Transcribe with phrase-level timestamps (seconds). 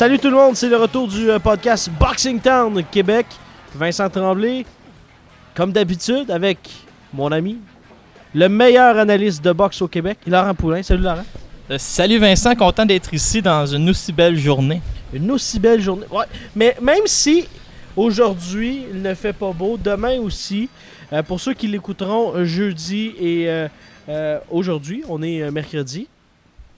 [0.00, 3.26] Salut tout le monde, c'est le retour du euh, podcast Boxing Town Québec.
[3.74, 4.64] Vincent Tremblay,
[5.54, 6.58] comme d'habitude, avec
[7.12, 7.58] mon ami,
[8.34, 10.82] le meilleur analyste de boxe au Québec, Laurent Poulain.
[10.82, 11.26] Salut Laurent.
[11.70, 14.80] Euh, salut Vincent, content d'être ici dans une aussi belle journée.
[15.12, 16.06] Une aussi belle journée.
[16.10, 16.24] Ouais,
[16.56, 17.46] mais même si
[17.94, 20.70] aujourd'hui il ne fait pas beau, demain aussi,
[21.12, 23.68] euh, pour ceux qui l'écouteront jeudi et
[24.08, 26.08] euh, aujourd'hui, on est mercredi.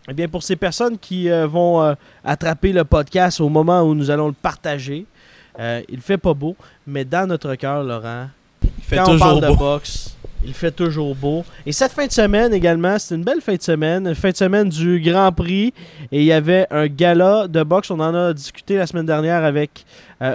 [0.09, 3.95] Eh bien, pour ces personnes qui euh, vont euh, attraper le podcast au moment où
[3.95, 5.07] nous allons le partager,
[5.61, 8.29] euh, il fait pas beau, mais dans notre cœur, Laurent,
[8.65, 9.57] Il fait quand on toujours parle de beau.
[9.57, 11.45] boxe, il fait toujours beau.
[11.65, 14.37] Et cette fin de semaine également, c'est une belle fin de semaine, une fin de
[14.37, 15.73] semaine du Grand Prix.
[16.11, 17.91] Et il y avait un gala de boxe.
[17.93, 19.85] On en a discuté la semaine dernière avec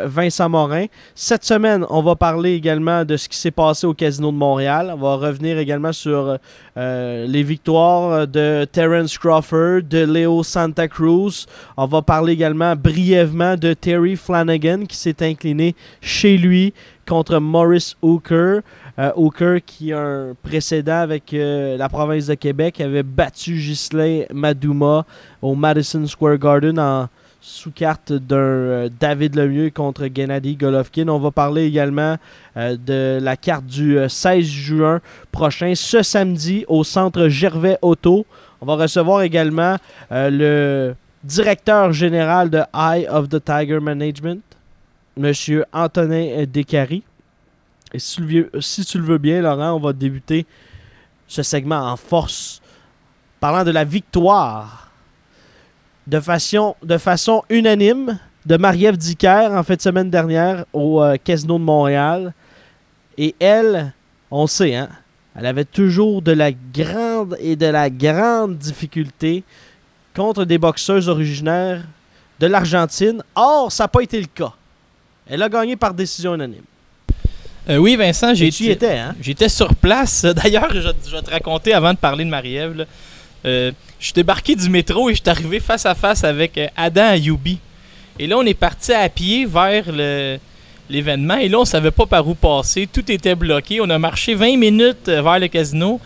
[0.05, 0.85] Vincent Morin.
[1.15, 4.91] Cette semaine, on va parler également de ce qui s'est passé au Casino de Montréal.
[4.93, 6.37] On va revenir également sur
[6.77, 11.45] euh, les victoires de Terence Crawford, de Leo Santa Cruz.
[11.77, 16.73] On va parler également brièvement de Terry Flanagan qui s'est incliné chez lui
[17.07, 18.59] contre Maurice Hooker.
[18.99, 24.23] Euh, Hooker qui a un précédent avec euh, la province de Québec avait battu Ghislain
[24.33, 25.05] Madouma
[25.41, 27.07] au Madison Square Garden en
[27.47, 31.07] sous carte d'un euh, David Lemieux contre Gennady Golovkin.
[31.07, 32.17] On va parler également
[32.57, 34.99] euh, de la carte du euh, 16 juin
[35.31, 38.25] prochain, ce samedi, au centre Gervais Auto.
[38.59, 39.77] On va recevoir également
[40.11, 44.43] euh, le directeur général de Eye of the Tiger Management,
[45.15, 47.03] Monsieur Antonin Descaries.
[47.93, 50.45] Et si tu, si tu le veux bien, Laurent, on va débuter
[51.29, 52.61] ce segment en force,
[53.39, 54.86] parlant de la victoire
[56.07, 61.17] de façon, de façon unanime de Marie-Ève Dicker en fin de semaine dernière au euh,
[61.21, 62.33] Casino de Montréal.
[63.17, 63.93] Et elle,
[64.31, 64.89] on sait, hein,
[65.35, 69.43] elle avait toujours de la grande et de la grande difficulté
[70.15, 71.83] contre des boxeuses originaires
[72.39, 73.21] de l'Argentine.
[73.35, 74.53] Or, ça n'a pas été le cas.
[75.29, 76.63] Elle a gagné par décision unanime.
[77.69, 79.13] Euh, oui, Vincent, hein?
[79.19, 80.23] J'étais sur place.
[80.43, 82.85] D'ailleurs, je, je vais te raconter avant de parler de Marie-Ève.
[83.45, 86.67] Euh, je suis débarqué du métro et je suis arrivé face à face avec euh,
[86.75, 87.57] Adam Ayoubi.
[88.19, 90.37] Et là, on est parti à pied vers le-
[90.89, 91.37] l'événement.
[91.37, 92.87] Et là, on savait pas par où passer.
[92.91, 93.79] Tout était bloqué.
[93.81, 95.99] On a marché 20 minutes euh, vers le casino.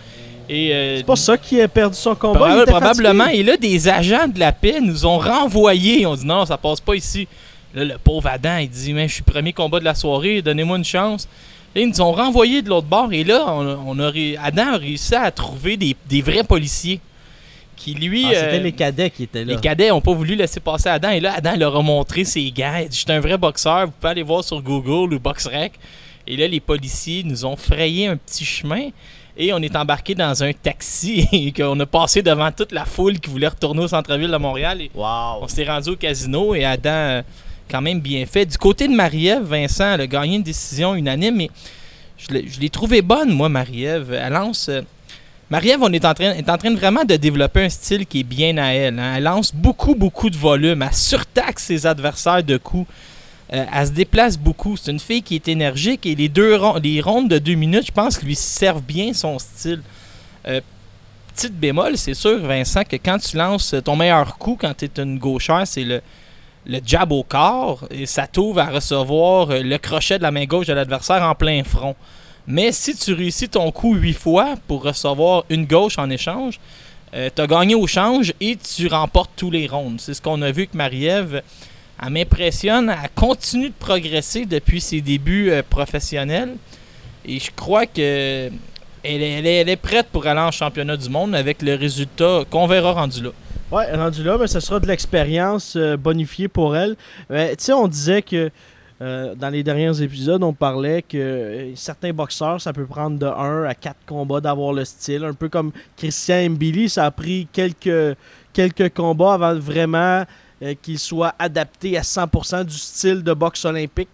[0.50, 2.40] Et euh, C'est pas ça qui a perdu son combat.
[2.40, 3.24] Probable- probablement.
[3.26, 3.40] fatigué.
[3.40, 6.06] Et là, des agents de la paix nous ont renvoyés.
[6.06, 7.28] On dit non, ça passe pas ici.
[7.74, 10.78] Là, le pauvre Adam, il dit Mais je suis premier combat de la soirée, donnez-moi
[10.78, 11.28] une chance.
[11.74, 13.14] Là, ils nous ont renvoyés de l'autre bord.
[13.14, 16.44] Et là, on, a- on a ré- Adam a réussi à trouver des, des vrais
[16.44, 17.00] policiers.
[17.84, 18.26] Qui lui.
[18.28, 19.56] Ah, c'était euh, les cadets qui étaient là.
[19.56, 21.10] les cadets n'ont pas voulu laisser passer Adam.
[21.10, 22.76] Et là, Adam leur a montré ses gants.
[22.82, 23.88] Il dit J'étais un vrai boxeur.
[23.88, 25.74] Vous pouvez aller voir sur Google ou BoxRec.
[26.28, 28.90] Et là, les policiers nous ont frayé un petit chemin.
[29.36, 33.20] Et on est embarqué dans un taxi et qu'on a passé devant toute la foule
[33.20, 34.82] qui voulait retourner au centre-ville de Montréal.
[34.82, 35.40] Et Wow.
[35.42, 37.22] on s'est rendu au casino et Adam, euh,
[37.70, 38.46] quand même bien fait.
[38.46, 41.50] Du côté de Marie-Ève, Vincent, elle a gagné une décision unanime, mais
[42.18, 44.14] je l'ai- je l'ai trouvée bonne, moi, Marie-Ève.
[44.14, 44.70] Elle lance.
[45.52, 48.68] Marie-Ève, on est en, train, est vraiment de développer un style qui est bien à
[48.72, 48.98] elle.
[48.98, 49.16] hein.
[49.18, 50.82] Elle lance beaucoup, beaucoup de volume.
[50.82, 52.90] Elle surtaxe ses adversaires de coups.
[53.52, 54.78] Euh, elle se déplace beaucoup.
[54.78, 58.24] C'est une fille qui est énergique et les deux rondes de deux minutes, je pense,
[58.24, 59.82] lui servent bien son style.
[60.48, 60.62] Euh,
[61.36, 65.04] petite bémol, c'est sûr, Vincent, que quand tu lances ton meilleur coup quand tu es
[65.04, 66.00] une gauchère, c'est le,
[66.66, 70.46] le jab au corps et ça t'ouvre à recevoir euh, le crochet de la main
[70.46, 71.98] gauche de l'adversaire en plein front.
[72.48, 76.60] Mais si tu réussis ton coup huit fois pour recevoir une gauche en échange,
[77.14, 80.00] tu as gagné au change et tu remportes tous les rondes.
[80.00, 81.42] C'est ce qu'on a vu que Marie-Ève,
[82.02, 86.56] elle m'impressionne, elle continue de progresser depuis ses débuts euh, professionnels.
[87.26, 88.50] Et je crois que
[89.04, 93.24] elle est, prête pour aller en championnat du monde avec le résultat qu'on verra rendu
[93.24, 93.30] là.
[93.72, 96.96] Ouais, rendu là, mais ce sera de l'expérience euh, bonifiée pour elle.
[97.30, 98.52] Tu sais, on disait que
[99.02, 103.26] euh, dans les derniers épisodes, on parlait que euh, certains boxeurs, ça peut prendre de
[103.26, 105.24] 1 à 4 combats d'avoir le style.
[105.24, 108.16] Un peu comme Christian Mbili, ça a pris quelques,
[108.54, 110.24] quelques combats avant vraiment
[110.62, 114.10] euh, qu'il soit adapté à 100% du style de boxe olympique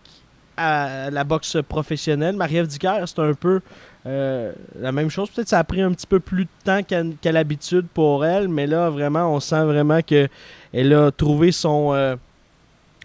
[0.56, 2.38] à la boxe professionnelle.
[2.38, 3.60] Marie-Ève Dicker, c'est un peu
[4.06, 5.30] la même chose.
[5.30, 8.48] Peut-être que ça a pris un petit peu plus de temps qu'à l'habitude pour elle,
[8.48, 10.30] mais là, vraiment, on sent vraiment que
[10.74, 12.18] elle a trouvé son,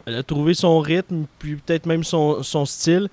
[0.06, 3.08] elle a trouvé son rythme, puis peut-être même son, style.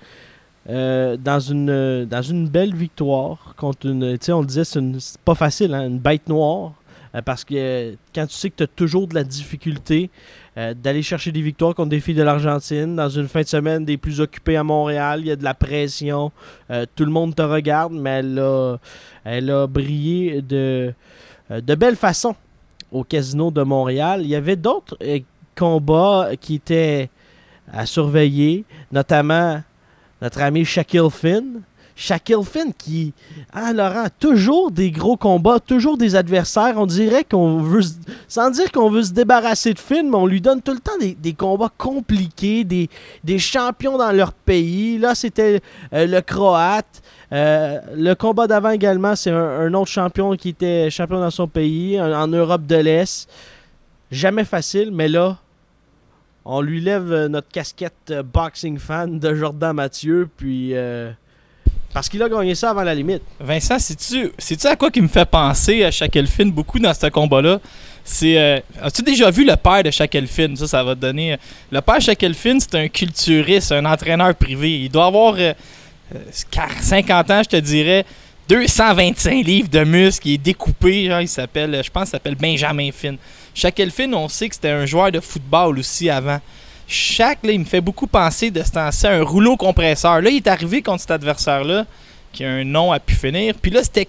[0.68, 4.18] euh, dans, une, dans une belle victoire contre une.
[4.18, 4.80] Tu sais, on disait, c'est
[5.24, 6.72] pas facile, hein, une bête noire.
[7.14, 10.10] euh, parce que euh, quand tu sais que tu as toujours de la difficulté
[10.82, 13.96] d'aller chercher des victoires contre des filles de l'Argentine, dans une fin de semaine des
[13.96, 16.32] plus occupées à Montréal, il y a de la pression,
[16.68, 18.76] tout le monde te regarde, mais elle a,
[19.24, 20.92] elle a brillé de,
[21.50, 22.34] de belle façon
[22.92, 24.20] au Casino de Montréal.
[24.22, 24.98] Il y avait d'autres
[25.60, 27.10] combats qui étaient
[27.70, 29.62] à surveiller, notamment
[30.22, 31.60] notre ami Shaquille Finn.
[31.96, 33.12] Shaquille Finn qui,
[33.52, 36.74] ah Laurent, toujours des gros combats, toujours des adversaires.
[36.76, 37.82] On dirait qu'on veut,
[38.26, 40.96] sans dire qu'on veut se débarrasser de Finn, mais on lui donne tout le temps
[40.98, 44.96] des, combats compliqués, des, champions dans leur pays.
[44.96, 45.60] Là, c'était
[45.92, 47.02] euh, le Croate.
[47.32, 52.00] Euh, le combat d'avant également, c'est un, autre champion qui était champion dans son pays,
[52.00, 53.28] en Europe de l'Est.
[54.10, 55.36] Jamais facile, mais là,
[56.44, 61.10] on lui lève euh, notre casquette euh, boxing fan de Jordan Mathieu, puis euh,
[61.92, 63.22] parce qu'il a gagné ça avant la limite.
[63.38, 67.60] Vincent, sais-tu sais-tu à quoi qui me fait penser à Shackleton beaucoup dans ce combat-là?
[68.04, 68.62] C'est.
[68.80, 70.56] As-tu déjà vu le père de Shackleton?
[70.56, 71.36] Ça, ça va te donner.
[71.70, 74.80] Le père Shackleton, c'est un culturiste, un entraîneur privé.
[74.80, 75.52] Il doit avoir euh,
[76.14, 76.18] euh,
[76.80, 78.04] 50 ans, je te dirais.
[78.48, 83.16] 225 livres de muscles, il est découpé, il s'appelle, je pense s'appelle Benjamin Finn.
[83.54, 86.40] Shackleton, on sait que c'était un joueur de football aussi avant.
[86.86, 90.20] Shaq, là, il me fait beaucoup penser de ce temps-ci à un rouleau compresseur.
[90.20, 91.86] Là, il est arrivé contre cet adversaire-là,
[92.32, 93.54] qui a un nom à pu finir.
[93.60, 94.08] Puis là, c'était.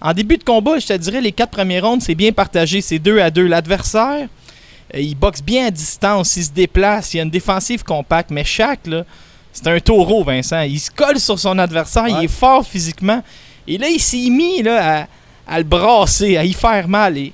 [0.00, 2.80] En début de combat, je te dirais, les quatre premières rondes, c'est bien partagé.
[2.80, 3.46] C'est deux à deux.
[3.46, 4.28] L'adversaire,
[4.94, 8.30] euh, il boxe bien à distance, il se déplace, il a une défensive compacte.
[8.30, 9.04] Mais Shaq, là,
[9.52, 10.60] c'est un taureau, Vincent.
[10.62, 13.22] Il se colle sur son adversaire, il est fort physiquement.
[13.66, 17.16] Et là, il s'est mis là, à, à le brasser, à y faire mal.
[17.16, 17.32] Et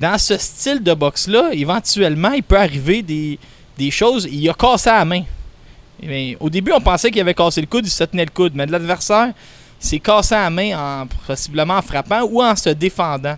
[0.00, 3.38] dans ce style de boxe-là, éventuellement, il peut arriver des,
[3.76, 4.28] des choses.
[4.30, 5.22] Il a cassé la main.
[6.00, 8.52] Bien, au début, on pensait qu'il avait cassé le coude, il se tenait le coude.
[8.54, 9.32] Mais l'adversaire,
[9.78, 13.36] s'est cassé la main en, possiblement en frappant ou en se défendant.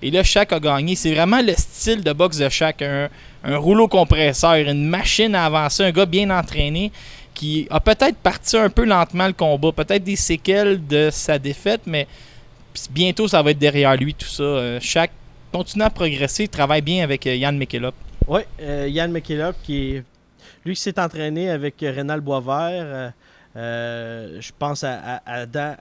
[0.00, 0.96] Et là, Shaq a gagné.
[0.96, 2.82] C'est vraiment le style de boxe de Shaq.
[2.82, 3.08] Un,
[3.44, 6.92] un rouleau compresseur, une machine à avancer, un gars bien entraîné
[7.34, 9.72] qui a peut-être parti un peu lentement le combat.
[9.72, 12.06] Peut-être des séquelles de sa défaite, mais
[12.90, 14.42] bientôt, ça va être derrière lui, tout ça.
[14.42, 15.10] Euh, Shaq
[15.52, 17.92] continue à progresser, il travaille bien avec euh, Yann McKillop.
[18.26, 20.02] Oui, Yann McKillop, qui
[20.64, 22.84] lui s'est entraîné avec euh, Rénal Boisvert.
[22.84, 23.10] euh,
[23.54, 25.76] euh, je pense à, à, à Dan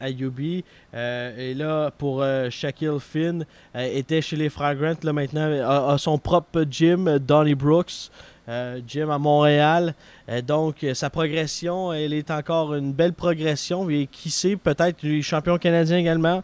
[0.93, 3.45] euh, et là, pour euh, Shaquille Finn,
[3.75, 4.75] euh, était chez les Frères.
[5.03, 5.49] Là, maintenant,
[5.89, 8.11] a, son propre gym, euh, Donny Brooks.
[8.51, 9.95] Euh, gym à Montréal.
[10.29, 13.89] Euh, donc, euh, sa progression, elle est encore une belle progression.
[13.89, 16.41] Et qui sait, peut-être les champions canadiens également.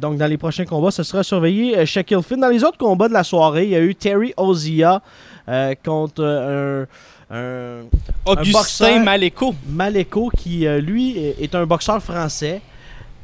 [0.00, 1.86] Donc, dans les prochains combats, ce sera surveillé.
[1.86, 2.40] Shaquille Finn.
[2.40, 5.00] Dans les autres combats de la soirée, il y a eu Terry Ozia
[5.84, 6.86] contre un,
[7.30, 7.82] un
[8.26, 9.00] Augustin boxeur.
[9.04, 9.54] Maléco.
[9.68, 12.60] Maleko qui, lui, est- est un boxeur français.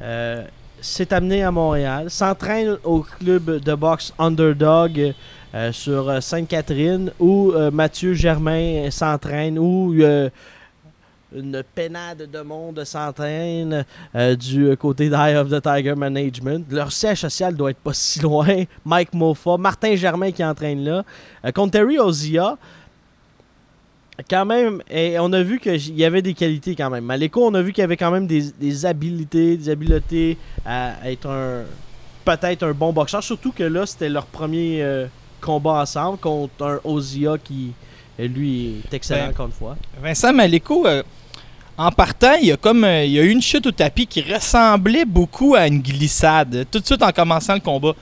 [0.01, 0.43] Euh,
[0.83, 5.13] s'est amené à Montréal, s'entraîne au club de boxe Underdog
[5.53, 9.93] euh, sur euh, Sainte-Catherine où euh, Mathieu Germain s'entraîne, où
[11.33, 13.85] une pénade de monde s'entraîne
[14.37, 16.65] du côté d'Eye of the Tiger Management.
[16.71, 18.63] Leur siège social doit être pas si loin.
[18.85, 21.03] Mike Mofa, Martin Germain qui entraîne là.
[21.53, 22.57] Contre Terry Ozia,
[24.29, 27.05] quand même, et on a vu qu'il y avait des qualités quand même.
[27.05, 31.29] Maleko, on a vu qu'il y avait quand même des, des des habiletés à être
[31.29, 31.63] un
[32.25, 33.23] peut-être un bon boxeur.
[33.23, 35.07] Surtout que là, c'était leur premier
[35.41, 37.73] combat ensemble contre un Ozia qui,
[38.17, 39.77] lui, est excellent Ben, encore une fois.
[40.01, 41.03] Vincent Maléco, euh,
[41.77, 44.07] en partant, il y a comme euh, il y a eu une chute au tapis
[44.07, 47.93] qui ressemblait beaucoup à une glissade, tout de suite en commençant le combat.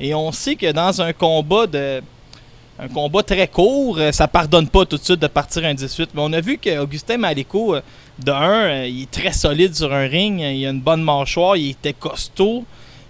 [0.00, 2.02] Et on sait que dans un combat de
[2.78, 6.10] un combat très court, euh, ça pardonne pas tout de suite de partir un 18.
[6.14, 7.74] Mais on a vu qu'Augustin Maléco,
[8.18, 11.70] de un, il est très solide sur un ring, il a une bonne mâchoire, il
[11.70, 12.64] était costaud,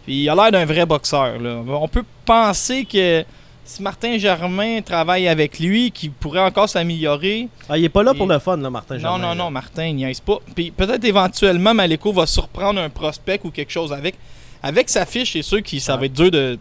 [0.05, 1.40] puis il a l'air d'un vrai boxeur.
[1.40, 1.62] là.
[1.66, 3.25] On peut penser que
[3.66, 7.49] si Martin Germain travaille avec lui, qu'il pourrait encore s'améliorer.
[7.68, 9.35] Ah, il est pas là pour le fun, là, Martin Non, Germain, non, là.
[9.35, 10.38] non, Martin, il niaise pas.
[10.54, 14.14] Puis peut-être éventuellement, Maléco va surprendre un prospect ou quelque chose avec.
[14.62, 16.58] Avec sa fiche, c'est sûr que ça va être dur de,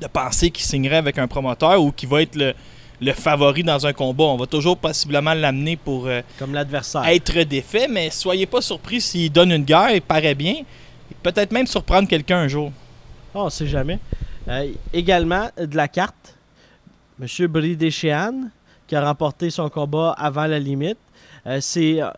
[0.00, 2.52] de penser qu'il signerait avec un promoteur ou qu'il va être le,
[3.00, 4.24] le favori dans un combat.
[4.24, 7.06] On va toujours possiblement l'amener pour euh, Comme l'adversaire.
[7.06, 10.56] être défait, mais soyez pas surpris s'il donne une guerre, il paraît bien.
[11.22, 12.72] Peut-être même surprendre quelqu'un un jour.
[13.34, 13.98] Ah, on sait jamais.
[14.48, 16.36] Euh, également, de la carte,
[17.20, 17.46] M.
[17.46, 18.48] Brie Deschéan,
[18.86, 20.98] qui a remporté son combat avant la limite.
[21.46, 22.08] Euh, c'est, euh,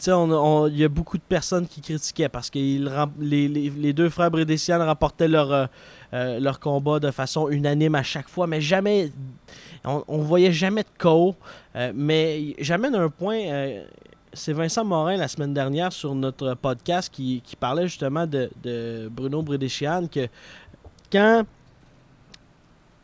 [0.00, 4.08] sais, on- on- il y a beaucoup de personnes qui critiquaient parce que les, deux
[4.10, 5.68] frères Brédécian remportaient leur,
[6.12, 9.12] euh, leur combat de façon unanime à chaque fois, mais jamais.
[9.84, 10.88] On, on voyait jamais de
[11.76, 13.38] euh, mais j'amène un point.
[14.32, 19.42] c'est Vincent Morin la semaine dernière sur notre podcast qui, parlait justement de, de Bruno
[19.42, 20.26] Brédéchian que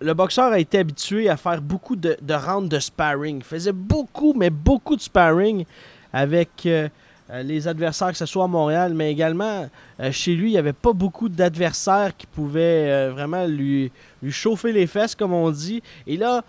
[0.01, 4.33] le boxeur a été habitué à faire beaucoup de, rounds de sparring, il faisait beaucoup,
[4.35, 5.65] mais beaucoup de sparring
[6.13, 6.89] avec euh,
[7.31, 9.69] euh, les adversaires, que ce soit à Montréal, mais également
[10.01, 14.73] euh, chez lui, il n'y avait pas beaucoup d'adversaires qui pouvaient vraiment lui, lui chauffer
[14.73, 15.83] les fesses, comme on dit.
[16.07, 16.43] Et là,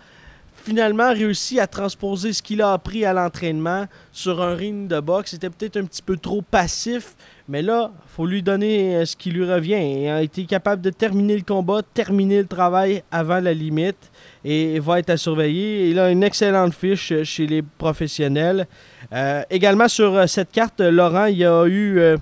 [0.54, 5.32] finalement, réussi à transposer ce qu'il a appris à l'entraînement sur un ring de boxe.
[5.32, 7.14] C'était peut-être un petit peu trop passif,
[7.52, 9.74] mais là, faut lui donner euh, ce qui lui revient.
[9.74, 14.10] Il a été capable de terminer le combat, terminer le travail avant la limite
[14.42, 15.90] et va être à surveiller.
[15.90, 18.66] Il a une excellente fiche euh, chez les professionnels.
[19.12, 22.16] Euh, également sur cette carte, Laurent, il y a eu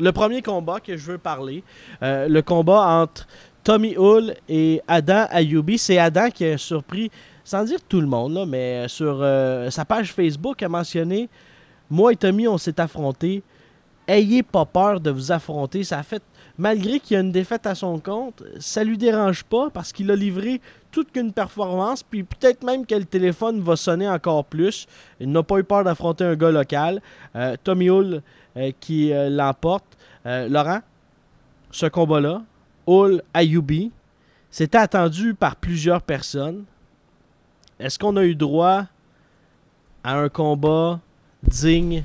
[0.00, 1.62] le premier combat que je veux parler.
[2.00, 3.28] Le combat entre
[3.62, 5.78] Tommy Hull et Adam Ayoubi.
[5.78, 7.08] C'est Adam qui a surpris,
[7.44, 9.24] sans dire tout le monde, mais sur
[9.70, 11.28] sa page Facebook a mentionné
[11.88, 13.44] Moi et Tommy, on s'est affrontés.
[14.06, 15.84] Ayez pas peur de vous affronter.
[15.84, 16.02] Ça
[16.58, 20.10] malgré qu'il y a une défaite à son compte, ça lui dérange pas parce qu'il
[20.10, 22.02] a livré toute qu'une performance.
[22.02, 24.86] Puis peut-être même que le téléphone va sonner encore plus.
[25.20, 27.00] Il n'a pas eu peur d'affronter un gars local.
[27.36, 28.22] Euh, Tommy Hull
[28.56, 29.84] euh, qui euh, l'emporte.
[30.24, 30.78] Laurent,
[31.72, 32.42] ce combat-là,
[32.86, 33.90] Hull Ayoubi,
[34.50, 36.62] c'était attendu par plusieurs personnes.
[37.80, 38.84] Est-ce qu'on a eu droit
[40.04, 41.00] à un combat
[41.42, 42.04] digne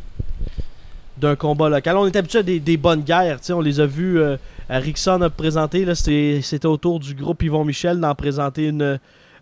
[1.19, 1.97] d'un combat local?
[1.97, 3.39] On est habitué à des, des bonnes guerres.
[3.50, 4.19] On les a vus.
[4.19, 4.38] euh,
[4.69, 5.86] Rickson a présenté.
[5.95, 9.00] C'était au tour du groupe Yvon Michel d'en présenter une,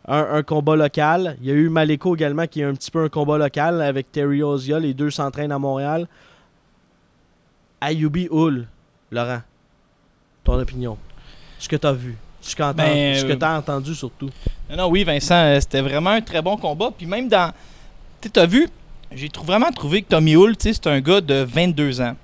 [0.07, 1.37] un, un combat local.
[1.41, 4.11] Il y a eu Maleko également qui est un petit peu un combat local avec
[4.11, 4.79] Terry Ozia.
[4.79, 6.07] Les deux s'entraînent à Montréal.
[7.81, 8.67] Ayubi Hull,
[9.11, 9.41] Laurent,
[10.43, 10.97] ton opinion?
[11.59, 12.15] Ce que tu as vu.
[12.41, 14.29] Ce que tu Ben, euh, as entendu surtout.
[14.69, 16.91] Non, non, oui, Vincent, euh, c'était vraiment un très bon combat.
[16.95, 17.51] Puis même dans.
[18.21, 18.67] Tu as vu,
[19.13, 22.15] j'ai vraiment trouvé que Tommy Hull, c'est un gars de 22 ans.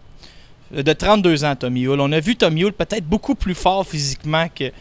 [0.75, 1.99] Euh, De 32 ans, Tommy Hull.
[1.99, 4.71] On a vu Tommy Hull peut-être beaucoup plus fort physiquement que.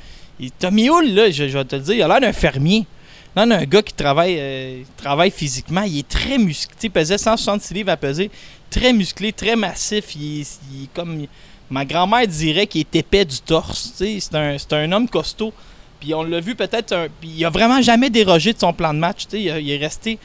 [0.58, 2.86] Tommy Hull, là, je, vais te le dire, il a l'air d'un fermier.
[3.36, 5.82] Non, un gars qui travaille, euh, travaille physiquement.
[5.82, 6.74] Il est très musclé.
[6.82, 8.30] Il pesait 166 livres à peser.
[8.70, 10.16] Très musclé, très massif.
[10.16, 11.26] Il est, il comme.
[11.68, 13.92] Ma grand-mère dirait qu'il est épais du torse.
[13.94, 15.52] C'est un, un homme costaud.
[16.00, 17.08] Puis on l'a vu peut-être.
[17.20, 19.26] Puis il a vraiment jamais dérogé de son plan de match.
[19.32, 20.18] a- il est resté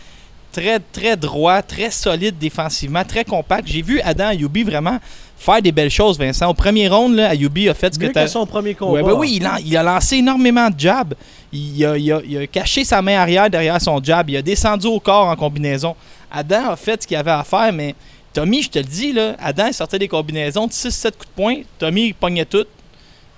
[0.56, 3.68] très, très droit, très solide défensivement, très compact.
[3.68, 5.00] J'ai vu Adam Ayoubi vraiment
[5.38, 6.50] faire des belles choses, Vincent.
[6.50, 8.94] Au premier round, là, Ayoubi a fait ce que tu son premier combat.
[8.94, 11.14] Ouais, ben oui, il a, il a lancé énormément de jabs.
[11.52, 14.30] Il a, il a- il a caché sa main arrière derrière son jab.
[14.30, 15.94] Il a descendu au corps en combinaison.
[16.32, 17.94] Adam a fait ce qu'il avait à faire, mais
[18.34, 21.34] Tommy, je te le dis, là, Adam il sortait des combinaisons de 6-7 coups de
[21.36, 21.56] poing.
[21.80, 22.66] Tommy il pognait tout.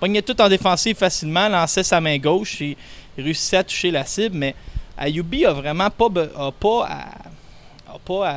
[0.00, 2.76] Pognait tout en défensive facilement, lançait sa main gauche et
[3.16, 4.36] il réussissait à toucher la cible.
[4.36, 4.54] Mais
[4.98, 8.30] Ayubi a vraiment pas, a pas à, a pas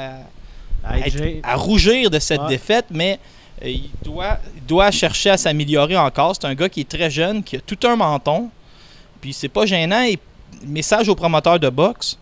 [0.84, 2.50] à, être- rougir de cette Ouais.
[2.50, 3.20] défaite, mais
[3.64, 6.36] euh, il, doit, il doit chercher à s'améliorer encore.
[6.36, 8.50] C'est un gars qui est très jeune, qui a tout un menton.
[9.20, 10.02] Puis c'est pas gênant.
[10.04, 10.18] Et
[10.66, 12.18] message aux promoteurs de boxe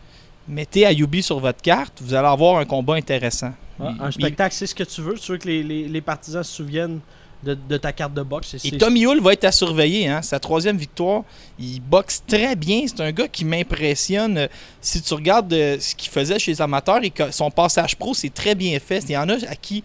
[0.48, 3.54] mettez Ayubi sur votre carte, vous allez avoir un combat intéressant.
[3.80, 5.14] ah, un spectacle, c'est ce que tu veux.
[5.14, 7.00] Tu veux que les, les- les partisans se souviennent
[7.44, 8.56] de, de ta carte de boxe.
[8.58, 10.08] c'est- Et Tommy Hull va être à surveiller.
[10.08, 10.22] Hein?
[10.22, 11.24] Sa troisième victoire,
[11.60, 12.82] il boxe très bien.
[12.88, 14.48] C'est un gars qui m'impressionne.
[14.82, 18.14] Si tu regardes euh, ce qu'il faisait chez les amateurs et que son passage pro,
[18.14, 19.04] c'est très bien fait.
[19.08, 19.84] Il y en a à qui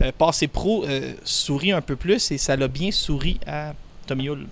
[0.00, 3.74] euh, passer pro euh, sourit un peu plus et ça l'a bien souri à
[4.06, 4.46] Tommy Hull.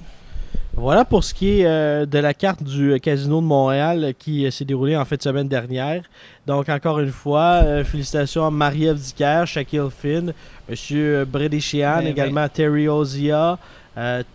[0.76, 4.12] Voilà pour ce qui est euh, de la carte du euh, Casino de Montréal euh,
[4.16, 6.02] qui euh, s'est déroulée en fin de semaine dernière.
[6.46, 10.32] Donc, encore une fois, euh, félicitations à Marie-Ève Dicker, Shaquille Finn,
[10.68, 11.24] M.
[11.24, 13.58] Brady Sheehan, Ben, également Terry Ozia,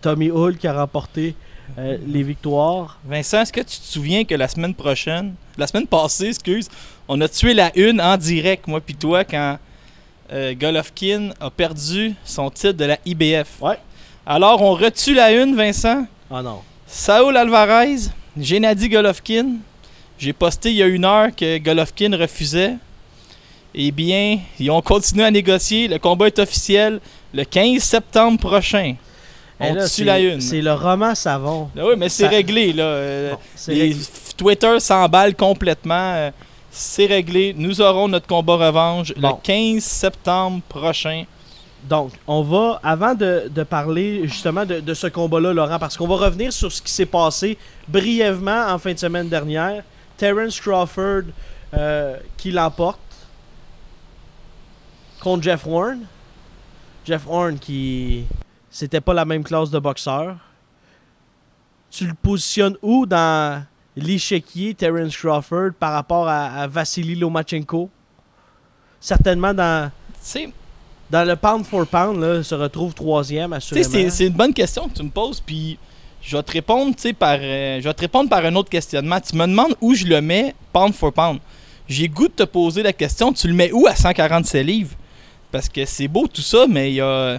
[0.02, 1.34] Tommy Hull qui a remporté
[1.78, 2.98] les victoires.
[3.04, 6.68] Vincent, est-ce que tu te souviens que la semaine prochaine, la semaine passée, excuse,
[7.08, 9.58] on a tué la une en direct, moi puis toi, quand
[10.30, 13.60] Golovkin a perdu son titre de la IBF.
[13.62, 13.78] Ouais.
[14.24, 16.06] Alors, on retue la une, Vincent?
[16.30, 16.60] Ah non.
[16.86, 19.56] Saul Alvarez, Gennady Golovkin.
[20.18, 22.74] J'ai posté il y a une heure que Golovkin refusait.
[23.74, 25.88] Eh bien, ils ont continué à négocier.
[25.88, 27.00] Le combat est officiel
[27.34, 28.94] le 15 septembre prochain.
[29.60, 30.40] Et On là, tue c'est- la une.
[30.40, 31.70] C'est le roman savon.
[31.78, 32.84] Ah oui, mais c'est Ça- réglé, là.
[32.84, 33.96] Euh, Bon, c'est les réglé.
[34.00, 36.12] f- Twitter s'emballe complètement.
[36.14, 36.30] Euh,
[36.78, 37.54] C'est réglé.
[37.56, 39.28] Nous aurons notre combat revanche Bon.
[39.30, 41.24] le 15 septembre prochain.
[41.88, 46.52] Donc, on va, avant de, parler justement de, ce combat-là, Laurent, parce qu'on va revenir
[46.52, 49.84] sur ce qui s'est passé brièvement en fin de semaine dernière.
[50.16, 51.24] Terence Crawford
[51.74, 53.00] euh, qui l'emporte
[55.20, 56.00] contre Jeff Warren.
[57.04, 58.24] Jeff Warren qui.
[58.70, 60.36] C'était pas la même classe de boxeur.
[61.90, 63.64] Tu le positionnes où dans
[63.94, 67.88] l'échiquier Terence Crawford par rapport à, Vassili Lomachenko?
[69.00, 69.90] Certainement dans,
[71.10, 74.10] dans le pound for pound, là, se retrouve troisième, Tu sais, assurément.
[74.10, 75.78] c'est- une bonne question que tu me poses, puis
[76.22, 78.70] je vais te répondre, tu sais, par, euh, je vais te répondre par un autre
[78.70, 79.20] questionnement.
[79.20, 81.38] Tu me demandes où je le mets, pound for pound.
[81.88, 84.96] J'ai goût de te poser la question, tu le mets où à 147 livres?
[85.52, 87.38] Parce que c'est beau tout ça, mais il y a,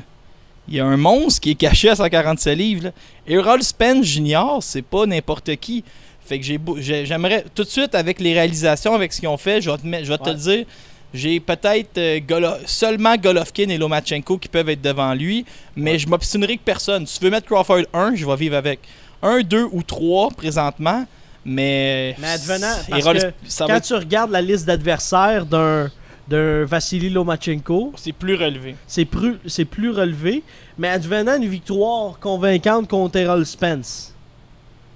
[0.70, 2.86] y a un monstre qui est caché à 147 livres.
[2.86, 2.92] là.
[3.28, 5.84] Errol Spence Jr., c'est pas n'importe qui.
[6.26, 9.30] Fait que j'ai beau- j'ai- j'aimerais, tout de suite, avec les réalisations, avec ce qu'ils
[9.30, 10.32] ont fait, je vais te, mettre- je vais te Ouais.
[10.34, 10.66] le dire,
[11.14, 15.46] j'ai peut-être euh, Golo- seulement Golovkin et Lomachenko qui peuvent être devant lui,
[15.76, 17.08] mais je m'obstinerai que personne.
[17.08, 18.80] Si tu veux mettre Crawford 1, je vais vivre avec.
[19.22, 21.06] 1, 2 ou 3 présentement,
[21.46, 22.16] mais.
[22.20, 23.32] Mais advenant, parce que
[23.68, 25.90] Quand tu regardes la liste d'adversaires d'un
[26.28, 28.76] d'un Vassili Lomachenko, c'est plus relevé.
[28.86, 30.44] c'est plus, c'est plus relevé.
[30.78, 34.14] Mais advenant une victoire convaincante contre Errol Spence.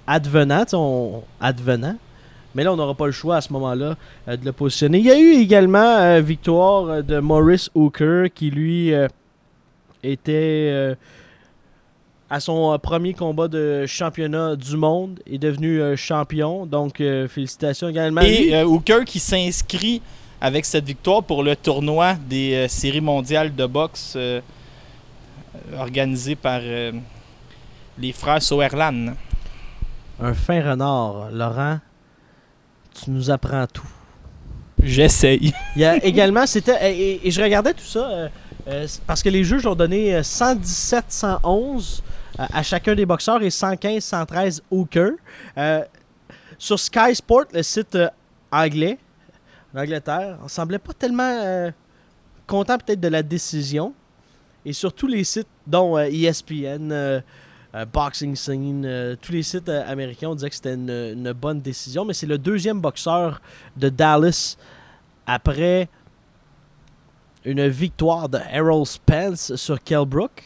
[0.06, 1.96] Advenant, on, advenant.
[2.54, 3.96] Mais là, on n'aura pas le choix à ce moment-là
[4.28, 4.98] euh, de le positionner.
[4.98, 9.08] Il y a eu également euh, victoire euh, de Maurice Hooker qui, lui, euh,
[10.02, 10.96] était
[12.28, 16.66] à son premier combat de championnat du monde est devenu champion.
[16.66, 18.22] Donc, félicitations également.
[18.22, 20.02] Et Hooker qui s'inscrit
[20.40, 24.18] avec cette victoire pour le tournoi des séries mondiales de boxe
[25.78, 26.62] organisé par
[27.98, 29.14] les frères Sauerland.
[30.20, 31.30] Un fin renard.
[31.32, 31.78] Laurent,
[32.94, 33.86] tu nous apprends tout.
[34.82, 35.52] J'essaye.
[35.76, 36.92] Il y a également, c'était.
[36.92, 38.28] Et, et- et je regardais tout ça euh,
[38.68, 42.02] euh, parce que les juges ont donné euh, 117, 111
[42.40, 45.10] euh, à chacun des boxeurs et 115, 113 Hooker.
[45.58, 45.84] Euh,
[46.58, 47.96] sur Sky Sport, le site
[48.50, 48.98] anglais,
[49.74, 51.70] en Angleterre, on semblait pas tellement
[52.46, 53.94] content peut-être de la décision.
[54.64, 57.22] Et sur tous les sites, dont ESPN,
[57.74, 61.32] euh, Boxing Scene, euh, tous les sites euh, américains, on disait que c'était une, une
[61.32, 62.04] bonne décision.
[62.04, 63.40] Mais c'est le deuxième boxeur
[63.76, 64.56] de Dallas
[65.26, 65.88] après
[67.44, 70.44] une victoire de Errol Spence sur Kell Brook.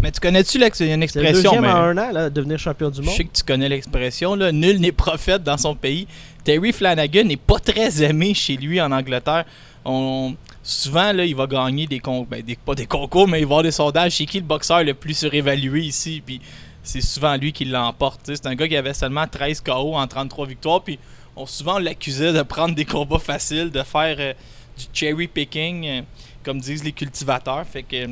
[0.00, 2.10] Mais tu connais-tu l'ex- il y a une C'est le deuxième mais- en un an,
[2.12, 3.14] là, devenir champion du Je monde.
[3.14, 4.50] sais que tu connais l'expression, là.
[4.50, 6.08] Nul n'est prophète dans son pays.
[6.42, 9.44] Terry Flanagan n'est pas très aimé chez lui en Angleterre.
[9.84, 12.26] On, souvent, là, il va gagner des concours.
[12.26, 14.16] Ben, des- pas des concours, mais il va avoir des sondages.
[14.16, 16.20] C'est qui le boxeur le plus surévalué ici?
[16.24, 16.40] Puis
[16.82, 18.20] c'est souvent lui qui l'emporte.
[18.24, 20.82] C'est un gars qui avait seulement 13 KO en 33 victoires.
[20.82, 20.98] Puis
[21.36, 24.32] on souvent l'accusait de prendre des combats faciles, de faire euh,
[24.76, 26.00] du cherry picking, euh,
[26.42, 27.64] comme disent les cultivateurs.
[27.66, 28.08] Fait que.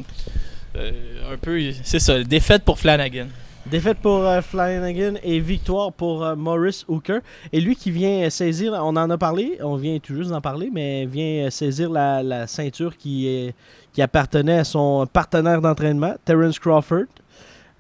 [0.77, 3.27] euh, un peu, c'est ça, défaite pour Flanagan.
[3.67, 7.21] Défaite pour euh, Flanagan et victoire pour euh, Maurice Hooker.
[7.53, 10.41] Et lui qui vient euh, saisir, on en a parlé, on vient tout juste d'en
[10.41, 13.55] parler, mais vient euh, saisir la, ceinture qui, est,
[13.93, 17.05] qui appartenait à son partenaire d'entraînement, Terence Crawford.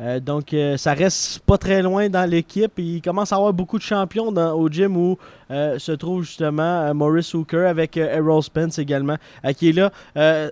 [0.00, 2.72] Euh, donc euh, ça reste pas très loin dans l'équipe.
[2.78, 5.18] Il commence à avoir beaucoup de champions dans- au gym où
[5.50, 9.72] euh, se trouve justement euh, Maurice Hooker avec euh, Errol Spence également, euh, qui est
[9.72, 10.48] là euh,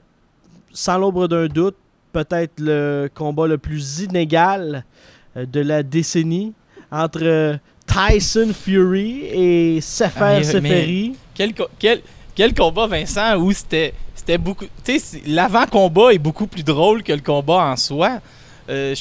[0.72, 1.76] sans l'ombre d'un doute,
[2.12, 6.52] peut-être le combat le plus inégal euh, de la décennie
[6.90, 11.14] entre euh, Tyson Fury et Sefer Ah, Seferi.
[11.34, 12.00] Quel, co- quel,
[12.34, 14.66] quel combat, Vincent, où c'était c'était beaucoup.
[14.84, 18.20] Tu sais, l'avant-combat est beaucoup plus drôle que le combat en soi.
[18.68, 18.94] Euh,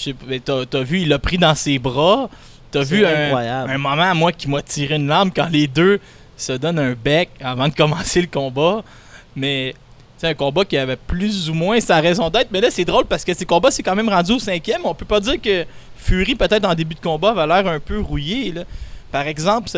[0.45, 2.29] t'as t'as vu, il l'a pris dans ses bras.
[2.71, 5.99] T'as vu un, un moment, moi, qui m'a tiré une lampe quand les deux
[6.37, 8.83] se donnent un bec avant de commencer le combat.
[9.35, 9.73] Mais
[10.19, 12.49] c'est un combat qui avait plus ou moins sa raison d'être.
[12.51, 14.82] Mais là, c'est drôle parce que ces combats, c'est quand même rendu au cinquième.
[14.84, 18.01] On peut pas dire que Fury, peut-être en début de combat, avait l'air un peu
[18.01, 18.51] rouillé.
[18.51, 18.63] là.
[19.13, 19.69] Par exemple,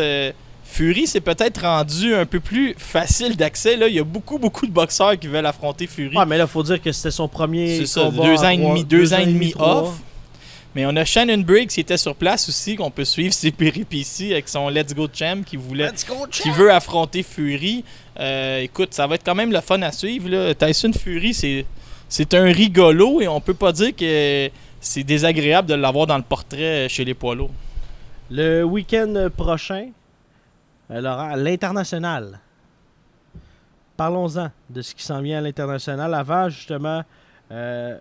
[0.64, 3.76] Fury, c'est peut-être rendu un peu plus facile d'accès.
[3.76, 3.86] là.
[3.86, 6.16] Il y a beaucoup, beaucoup de boxeurs qui veulent affronter Fury.
[6.16, 8.56] Ouais, mais là, faut dire que c'était son premier C'est ça, combat deux ans et
[8.56, 9.94] demi, deux ans et demi off.
[10.74, 14.32] Mais on a Shannon Briggs qui était sur place aussi, qu'on peut suivre ses péripéties
[14.32, 17.84] avec son Let's Go Champ qui voulait Let's go, qui veut affronter Fury.
[18.18, 20.28] Euh, écoute, ça va être quand même le fun à suivre.
[20.28, 20.54] là.
[20.54, 21.66] Tyson Fury, c'est
[22.08, 26.22] c'est un rigolo et on peut pas dire que c'est désagréable de l'avoir dans le
[26.22, 27.50] portrait chez les poids lourds.
[28.30, 29.88] Le week-end prochain,
[30.90, 32.38] euh, Laurent, à l'international.
[33.96, 37.02] Parlons-en de ce qui s'en vient à l'international avant justement
[37.50, 37.98] euh,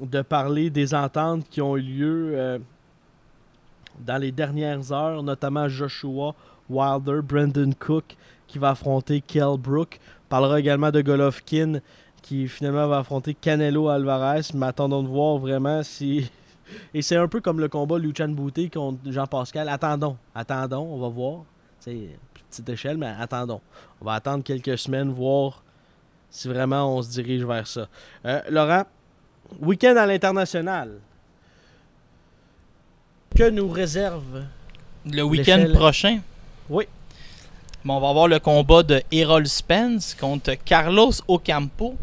[0.00, 2.58] de parler des ententes qui ont eu lieu euh,
[4.00, 6.34] dans les dernières heures, notamment Joshua
[6.70, 10.00] Wilder, Brandon Cook qui va affronter Kell Brook.
[10.26, 11.80] On parlera également de Golovkin
[12.22, 14.42] qui finalement va affronter Canelo Alvarez.
[14.54, 16.30] Mais attendons de voir vraiment si
[16.94, 19.68] et c'est un peu comme le combat Luchan Bouté contre Jean-Pascal.
[19.68, 21.44] Attendons, attendons, on va voir.
[21.80, 22.10] C'est
[22.50, 23.60] petite échelle, mais attendons.
[24.00, 25.62] On va attendre quelques semaines, voir
[26.30, 27.88] si vraiment on se dirige vers ça.
[28.24, 28.84] Euh, Laurent,
[29.60, 30.90] week-end à l'international.
[33.34, 34.44] Que nous réserve
[35.04, 36.20] Le week-end prochain?
[36.68, 36.84] Oui.
[37.84, 41.96] Bon, on va avoir le combat de Errol Spence contre Carlos Ocampo.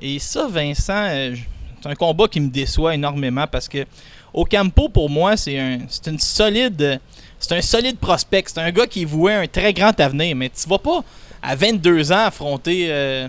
[0.00, 1.34] Et ça, Vincent, euh,
[1.80, 3.86] c'est un combat qui me déçoit énormément parce que
[4.34, 7.00] Ocampo, pour moi, c'est un, c'est une solide,
[7.38, 8.44] c'est un solide prospect.
[8.46, 10.34] C'est un gars qui vouait un très grand avenir.
[10.36, 11.04] Mais tu vas pas
[11.42, 13.28] à 22 ans affronter euh,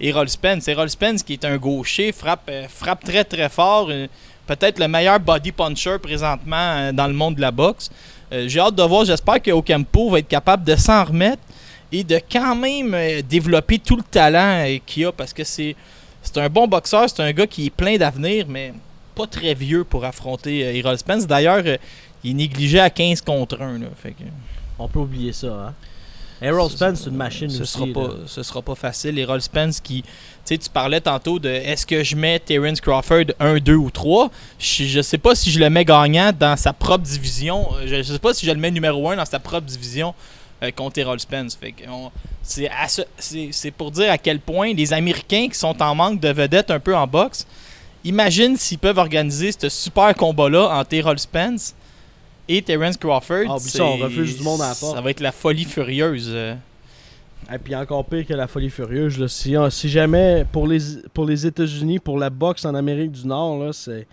[0.00, 0.68] Errol Spence.
[0.68, 3.88] Errol Spence, qui est un gaucher, frappe, euh, frappe très très fort.
[3.90, 4.06] euh,
[4.46, 7.90] Peut-être le meilleur body puncher présentement euh, dans le monde de la boxe.
[8.32, 9.04] J'ai hâte de voir.
[9.04, 11.42] J'espère que Ocampo va être capable de s'en remettre
[11.90, 15.74] et de quand même développer tout le talent qu'il a parce que c'est
[16.36, 18.72] un bon boxeur, c'est un gars qui est plein d'avenir, mais
[19.16, 21.26] pas très vieux pour affronter Errol Spence.
[21.26, 21.64] D'ailleurs,
[22.22, 23.78] il est négligé à 15 contre 1.
[23.78, 24.22] Là, fait que
[24.78, 25.48] On peut oublier ça.
[25.48, 25.74] Hein?
[26.42, 27.72] Errol ce- Spence, c'est une machine ce aussi.
[27.74, 27.92] Sera là.
[27.92, 29.18] pas, ce sera pas facile.
[29.18, 30.02] Errol Spence qui.
[30.46, 34.30] Tu tu parlais tantôt de est-ce que je mets Terence Crawford 1, 2 ou 3
[34.58, 37.68] je, je sais pas si je le mets gagnant dans sa propre division.
[37.76, 40.14] Euh, Je, je sais pas si je le mets numéro 1 dans sa propre division
[40.62, 41.56] euh, contre Errol Spence.
[41.56, 41.74] Fait
[42.42, 46.80] c'est pour dire à quel point les Américains qui sont en manque de vedettes un
[46.80, 47.46] peu en boxe,
[48.04, 51.74] imagine s'ils peuvent organiser ce super combat-là entre Errol Spence
[52.56, 53.44] et Terence Crawford.
[53.48, 54.94] Ah, ça, on c'est- refuse du monde à la porte.
[54.96, 56.34] Ça va être la folie furieuse.
[57.52, 59.18] Et puis encore pire que la folie furieuse.
[59.18, 60.78] Là, si, si jamais pour les,
[61.12, 64.06] pour les États-Unis, pour la boxe en Amérique du Nord, là, c'est,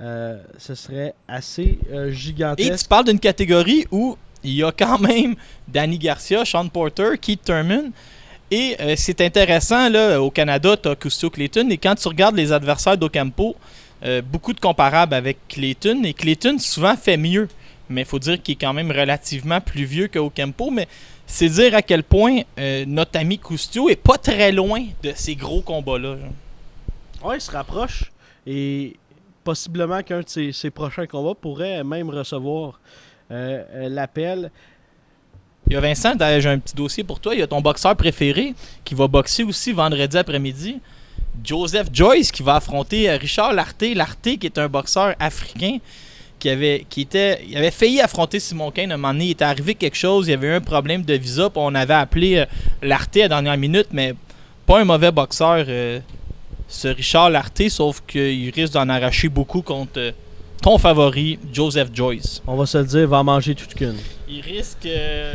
[0.00, 2.82] euh, ce serait assez euh, Et gigantesque.
[2.82, 5.36] tu parles d'une catégorie où il y a quand même
[5.68, 7.92] Danny Garcia, Sean Porter, Keith Thurman.
[8.50, 11.68] Et euh, c'est intéressant, là, au Canada, tu as Custio Clayton.
[11.70, 13.54] Et quand tu regardes les adversaires d'Ocampo,
[14.32, 16.02] beaucoup de comparables avec Clayton.
[16.04, 17.46] Et Clayton souvent fait mieux.
[17.90, 20.70] Mais il faut dire qu'il est quand même relativement plus vieux que Ocampo.
[20.70, 20.88] Mais
[21.26, 25.34] c'est dire à quel point euh, notre ami Custio est pas très loin de ces
[25.34, 26.16] gros combats-là.
[27.22, 28.10] Ouais, il se rapproche.
[28.46, 28.96] Et
[29.44, 32.80] possiblement qu'un de ses, ses prochains combats pourrait même recevoir
[33.30, 34.50] euh, euh, l'appel.
[35.66, 37.34] Il y a Vincent, j'ai un petit dossier pour toi.
[37.34, 40.80] Il y a ton boxeur préféré qui va boxer aussi vendredi après-midi.
[41.44, 43.94] Joseph Joyce qui va affronter Richard Larté.
[43.94, 45.78] Larté qui est un boxeur africain
[46.40, 49.26] qui avait, qui était, il avait failli affronter Simon Kane à un moment donné.
[49.26, 51.48] Il était arrivé quelque chose, il y avait eu un problème de visa.
[51.50, 52.46] puis on avait appelé euh,
[52.82, 54.14] Larté à la dernière minute, mais
[54.66, 56.00] pas un mauvais boxeur, euh,
[56.66, 60.12] ce Richard Larté, sauf qu'il risque d'en arracher beaucoup contre euh,
[60.62, 62.42] ton favori, Joseph Joyce.
[62.46, 63.96] On va se le dire, va en manger toute qu'une.
[64.28, 65.34] Il risque euh,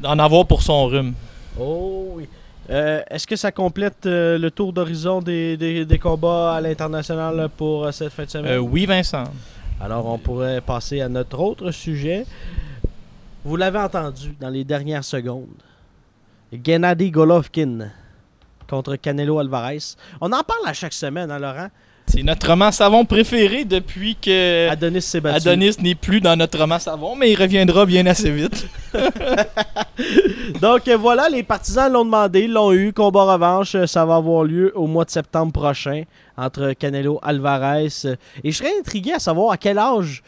[0.00, 1.14] d'en avoir pour son rhume.
[1.58, 2.28] Oh oui.
[2.68, 7.48] Euh, Est-ce que ça complète euh, le tour d'horizon des, des- des combats à l'international
[7.56, 8.52] pour euh, cette fin de semaine?
[8.52, 9.24] Euh, oui, Vincent.
[9.80, 12.26] Alors, on pourrait passer à notre autre sujet.
[13.44, 15.62] Vous l'avez entendu dans les dernières secondes.
[16.52, 17.90] Gennady Golovkin
[18.68, 19.96] contre Canelo Alvarez.
[20.20, 21.68] On en parle à chaque semaine, hein, Laurent?
[22.16, 25.36] C'est notre roman savon préféré depuis que Adonis s'est battu.
[25.36, 28.66] Adonis n'est plus dans notre roman savon, mais il reviendra bien assez vite.
[30.62, 32.94] Donc euh, voilà, les partisans l'ont demandé, ils l'ont eu.
[32.94, 36.04] Combat revanche, euh, ça va avoir lieu au mois de septembre prochain
[36.38, 37.88] entre Canelo Alvarez.
[38.06, 40.22] euh, Et je serais intrigué à savoir à quel âge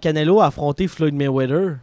[0.00, 1.76] Canelo a affronté Floyd Mayweather.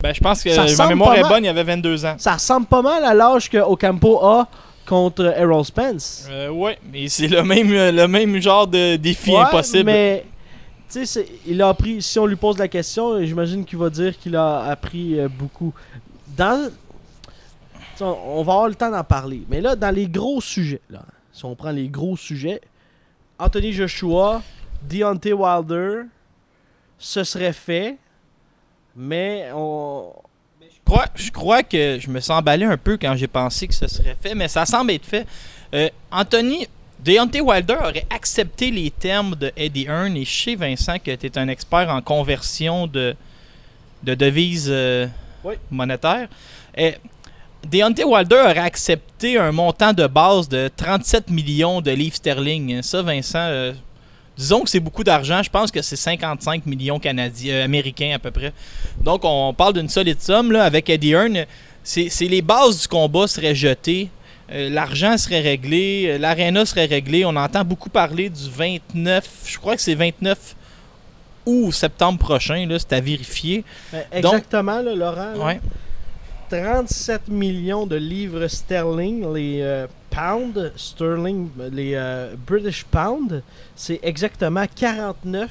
[0.00, 2.16] Ben, je pense que Ça ma mémoire est bonne, il avait 22 ans.
[2.18, 4.46] Ça ressemble pas mal à l'âge que Ocampo a
[4.88, 6.26] contre Errol Spence.
[6.30, 9.84] Euh, ouais, mais c'est le même, euh, le même genre de défi Ouais, impossible.
[9.84, 10.24] Mais,
[10.90, 14.18] tu sais, il a appris, si on lui pose la question, j'imagine qu'il va dire
[14.18, 15.74] qu'il a appris euh, beaucoup.
[16.36, 16.70] Dans.
[18.00, 19.42] On on va avoir le temps d'en parler.
[19.48, 22.60] Mais là, dans les gros sujets, là, si on prend les gros sujets,
[23.38, 24.40] Anthony Joshua,
[24.88, 26.04] Deontay Wilder,
[26.98, 27.98] ce serait fait.
[28.96, 30.12] Mais on.
[30.88, 33.74] Je crois, je crois que je me suis emballé un peu quand j'ai pensé que
[33.74, 35.26] ce serait fait, mais ça semble être fait.
[35.74, 36.66] Euh, Anthony,
[37.04, 41.26] Deontay Wilder aurait accepté les termes de Eddie Hearn et je sais, Vincent, que tu
[41.26, 43.14] es un expert en conversion de,
[44.02, 45.06] de devises euh,
[45.44, 45.56] Oui.
[45.70, 46.28] monétaires.
[46.74, 46.94] Et
[47.70, 52.80] Deontay Wilder aurait accepté un montant de base de 37 millions de livres sterling.
[52.80, 53.74] Ça, Vincent, euh,
[54.38, 55.42] disons que c'est beaucoup d'argent.
[55.42, 58.52] Je pense que c'est 55 millions canadiens, euh, américains à peu près.
[59.02, 61.44] Donc, on parle d'une solide somme là, avec Eddie Hearn.
[61.82, 64.08] C'est les bases du combat seraient jetées.
[64.50, 66.06] Euh, L'argent serait réglé.
[66.08, 67.24] euh, L'aréna serait réglé.
[67.26, 69.26] On entend beaucoup parler du 29.
[69.44, 70.54] Je crois que c'est 29
[71.46, 72.66] ou septembre prochain.
[72.78, 73.64] C'est à vérifier.
[74.12, 75.32] exactement, là, Laurent.
[75.34, 75.60] là, Ouais.
[76.48, 83.42] 37 millions de livres sterling, les euh, pounds sterling, les euh, British pounds,
[83.76, 85.50] c'est exactement 49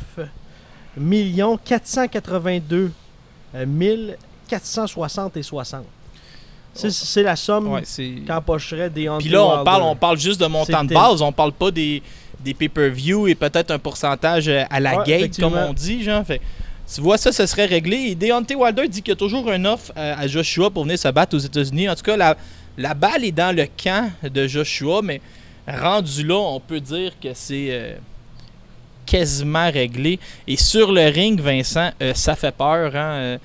[0.97, 2.91] millions 482
[3.55, 5.85] euh, 1460 et 60.
[6.73, 7.81] C'est- la somme Ouais,
[8.27, 11.51] qu'empocherait des Puis là, on parle, on parle juste de montant de base, on parle
[11.51, 12.03] pas des,
[12.39, 16.23] des pay-per-view et peut-être un pourcentage euh, à la Ouais, gate, comme on dit, genre.
[16.23, 16.39] Fait,
[16.93, 17.97] tu vois, ça, ce serait réglé.
[17.97, 20.97] Et Deontay Wilder dit qu'il y a toujours un offre euh, à Joshua pour venir
[20.97, 21.89] se battre aux États-Unis.
[21.89, 22.37] En tout cas, la,
[22.77, 25.21] la balle est dans le camp de Joshua, mais
[25.67, 27.95] rendu là, on peut dire que c'est euh,
[29.05, 30.17] quasiment réglé.
[30.47, 32.95] Et sur le ring, Vincent, euh, ça fait peur.
[32.95, 33.37] Hein?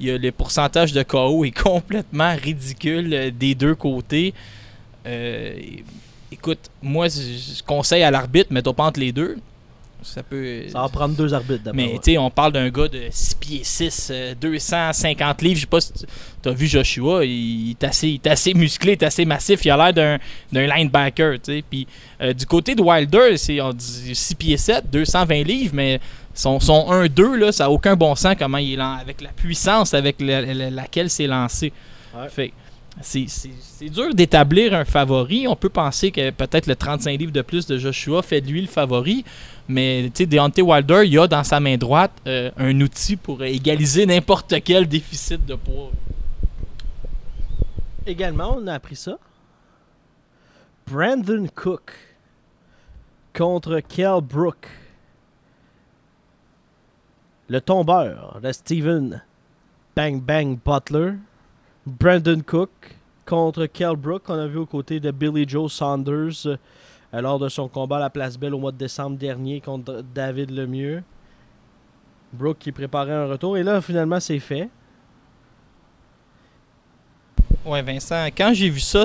[0.00, 4.32] y a le pourcentage de KO est complètement ridicule des deux côtés.
[6.32, 9.36] Écoute, moi, je conseille à l'arbitre, mais pas entre les deux.
[10.14, 10.62] Ça peut.
[10.68, 11.76] Ça va prendre deux arbitres d'abord.
[11.76, 15.56] Mais tu sais, on parle d'un gars de 6 pieds 6, euh, 250 livres.
[15.56, 15.92] Je sais pas si
[16.42, 19.64] tu as vu Joshua, il, est assez, il est assez musclé, il est assez massif.
[19.64, 20.18] Il a l'air d'un,
[20.52, 21.38] d'un linebacker.
[21.68, 21.86] Puis
[22.20, 26.00] euh, du côté de Wilder, c'est on dit 6 pieds 7, 220 livres, mais
[26.32, 29.30] son, son 1-2, là, ça n'a aucun bon sens comment il est lan- avec la
[29.30, 31.72] puissance avec la- la- laquelle c'est lancé.
[32.14, 32.28] Ouais.
[32.28, 32.54] Fait que
[33.02, 35.46] c'est, c'est- c'est dur d'établir un favori.
[35.48, 38.60] On peut penser que peut-être le 35 livres de plus de Joshua fait de lui
[38.62, 39.24] le favori.
[39.68, 44.54] Mais Deontay Wilder, il a dans sa main droite euh, un outil pour égaliser n'importe
[44.62, 45.90] quel déficit de poids.
[48.06, 49.18] Également, on a appris ça.
[50.86, 51.92] Brandon Cook
[53.34, 54.68] contre Kell Brook.
[57.48, 59.22] Le tombeur de Steven
[59.96, 61.14] Bang Bang Butler.
[61.86, 62.70] Brandon Cook
[63.24, 66.58] contre Kell Brook, qu'on a vu aux côtés de Billy Joe Saunders
[67.20, 70.50] lors de son combat à la Place Belle au mois de décembre dernier contre David
[70.50, 71.02] Lemieux.
[72.32, 73.56] Brook qui préparait un retour.
[73.56, 74.68] Et là, finalement, c'est fait.
[77.64, 79.04] Ouais, Vincent, quand j'ai vu ça,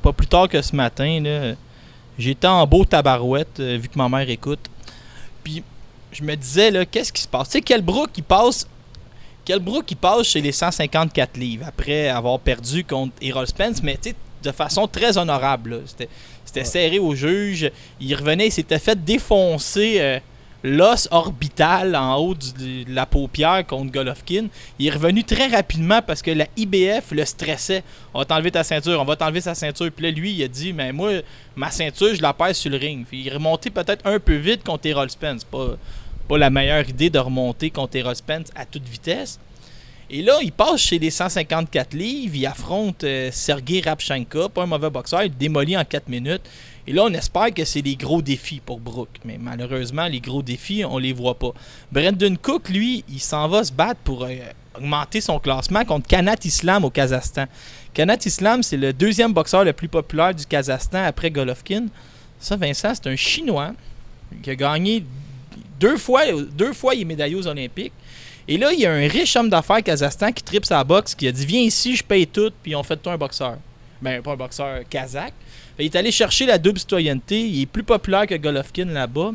[0.00, 1.54] pas plus tard que ce matin,
[2.18, 4.70] j'étais en beau tabarouette, euh, vu que ma mère écoute.
[5.42, 5.62] Puis
[6.10, 7.48] je me disais, là, qu'est-ce qui se passe?
[7.48, 8.66] Tu sais, quel Brook qui passe.
[9.44, 13.98] Quel Brook qui passe chez les 154 livres après avoir perdu contre Errol Spence, mais
[14.42, 15.82] de façon très honorable.
[15.84, 16.08] C'était,
[16.54, 16.64] c'était Ouais.
[16.66, 17.70] serré au juge.
[18.00, 20.18] Il revenait, il s'était fait défoncer euh,
[20.62, 24.46] l'os orbital en haut de la paupière contre Golovkin.
[24.78, 27.82] Il est revenu très rapidement parce que la IBF le stressait.
[28.14, 29.90] On va t'enlever ta ceinture, on va t'enlever sa ceinture.
[29.94, 31.10] Puis là, lui, il a dit, mais moi,
[31.56, 33.04] ma ceinture, je la pèse sur le ring.
[33.06, 35.44] Puis il est remonté peut-être un peu vite contre Errol Spence.
[35.44, 35.76] Pas,
[36.28, 39.38] pas la meilleure idée de remonter contre Errol Spence à toute vitesse.
[40.16, 44.66] Et là, il passe chez les 154 livres, il affronte euh, Sergei Rabchenko, pas un
[44.66, 46.42] mauvais boxeur, il démolit en 4 minutes.
[46.86, 49.08] Et là, on espère que c'est les gros défis pour Brook.
[49.24, 51.50] Mais malheureusement, les gros défis, on les voit pas.
[51.90, 54.36] Brandon Cook, lui, il s'en va se battre pour euh,
[54.76, 57.46] augmenter son classement contre Kanat Islam au Kazakhstan.
[57.92, 61.86] Kanat Islam, c'est le deuxième boxeur le plus populaire du Kazakhstan après Golovkin.
[62.38, 63.72] Ça, Vincent, c'est un Chinois
[64.44, 65.04] qui a gagné
[65.80, 66.22] deux fois,
[66.52, 67.92] deux fois il est médaillé aux Olympiques.
[68.46, 71.26] Et là, il y a un riche homme d'affaires Kazakhstan qui tripe sa boxe, qui
[71.26, 73.56] a dit Viens ici, je paye tout, puis on fait de toi un boxeur.
[74.02, 75.32] Ben, pas un boxeur kazakh.
[75.78, 77.40] Il est allé chercher la double citoyenneté.
[77.40, 79.32] Il est plus populaire que Golovkin là-bas.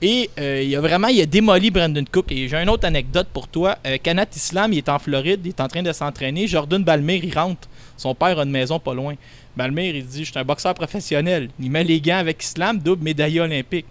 [0.00, 2.30] Et euh, il a vraiment il a démoli Brandon Cook.
[2.32, 3.78] Et j'ai une autre anecdote pour toi.
[3.86, 6.46] Euh, Kanat Islam, il est en Floride, il est en train de s'entraîner.
[6.46, 7.68] Jordan Balmer, il rentre.
[7.96, 9.14] Son père a une maison pas loin.
[9.56, 11.48] Balmer, il dit Je suis un boxeur professionnel.
[11.60, 13.86] Il met les gants avec Islam, double médaille olympique.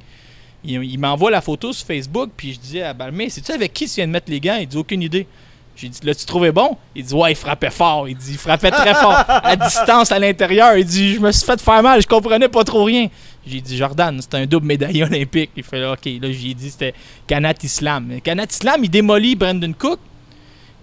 [0.63, 3.95] Il, m'envoie la photo sur Facebook, puis je dis à Balmer C'est-tu avec qui tu
[3.95, 4.57] viens de mettre les gants?
[4.59, 5.27] Il dit Aucune idée.
[5.75, 6.75] J'ai dit L'as-tu trouvé bon?
[6.95, 8.09] Il dit Ouais, il frappait fort.
[8.09, 9.23] Il dit Il frappait très fort.
[9.27, 10.75] À distance, à l'intérieur.
[10.75, 13.07] Il dit Je me suis fait faire mal, je comprenais pas trop rien.
[13.45, 15.51] J'ai dit Jordan, c'est un double médaillé olympique.
[15.55, 16.93] Il fait OK, là j'ai dit c'était
[17.25, 18.19] Kanat Islam.
[18.21, 19.99] Kanat Islam, il démolit Brandon Cook.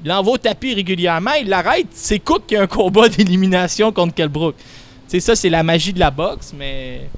[0.02, 1.88] Il l'envoie au tapis régulièrement, il l'arrête.
[1.92, 4.56] C'est Cook qui a un combat d'élimination contre Kelbrook.
[4.56, 4.62] Tu
[5.08, 7.08] sais, ça, c'est la magie de la boxe, mais.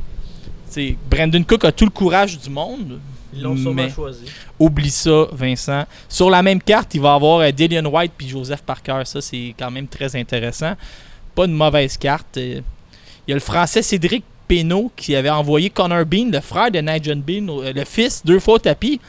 [0.67, 2.99] Tu sais, Brandon Cook a tout le courage du monde.
[3.33, 4.25] Ils l'ont sûrement choisi.
[4.59, 5.85] oublie ça, Vincent.
[6.09, 9.03] Sur la même carte, il va avoir euh, Dillian White puis Joseph Parker.
[9.05, 10.75] Ça, c'est quand même très intéressant.
[11.35, 12.39] Pas une mauvaise carte.
[12.39, 12.61] Euh,
[13.27, 16.79] Il y a le français Cédric Pénaud qui avait envoyé Connor Bean, le frère de
[16.79, 19.01] Nigel Bean, euh, le fils, deux fois au tapis.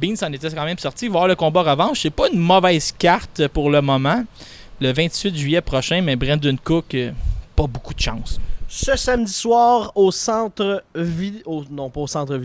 [0.00, 1.06] Bean s'en était quand même sorti.
[1.06, 2.00] Il va avoir le combat revanche.
[2.02, 4.24] C'est pas une mauvaise carte pour le moment.
[4.80, 6.96] Le 28 juillet prochain, mais Brandon Cook,
[7.56, 8.38] pas beaucoup de chance.
[8.70, 10.84] Ce samedi soir au centre.
[11.70, 12.38] Non, pas au centre.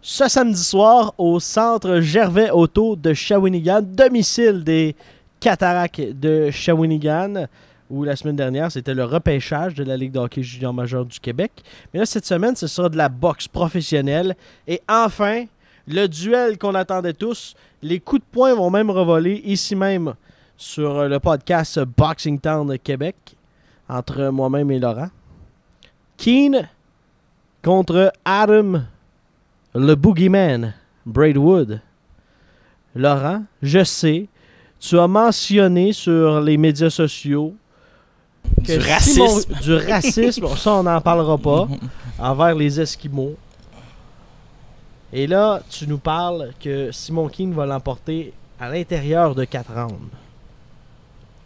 [0.00, 4.94] Ce samedi soir au centre Gervais Auto de Shawinigan, domicile des
[5.40, 7.48] Cataractes de Shawinigan,
[7.90, 11.18] où la semaine dernière c'était le repêchage de la Ligue de hockey junior majeur du
[11.18, 11.50] Québec.
[11.92, 14.36] Mais là, cette semaine, ce sera de la boxe professionnelle.
[14.68, 15.46] Et enfin,
[15.88, 17.54] le duel qu'on attendait tous.
[17.82, 20.14] Les coups de poing vont même revoler ici même
[20.56, 23.16] sur le podcast Boxing Town Québec
[23.88, 25.08] entre moi-même et Laurent.
[26.24, 26.66] Keen
[27.62, 28.80] contre Adam
[29.74, 30.72] le Boogeyman
[31.04, 31.80] Braidwood.
[32.94, 34.26] Laurent, je sais,
[34.80, 37.54] tu as mentionné sur les médias sociaux
[38.58, 39.20] Du racisme.
[39.52, 41.68] Simon- du racisme, ça on n'en parlera pas,
[42.18, 43.34] envers les Esquimaux.
[45.12, 49.98] Et là, tu nous parles que Simon King va l'emporter à l'intérieur de 4 rounds.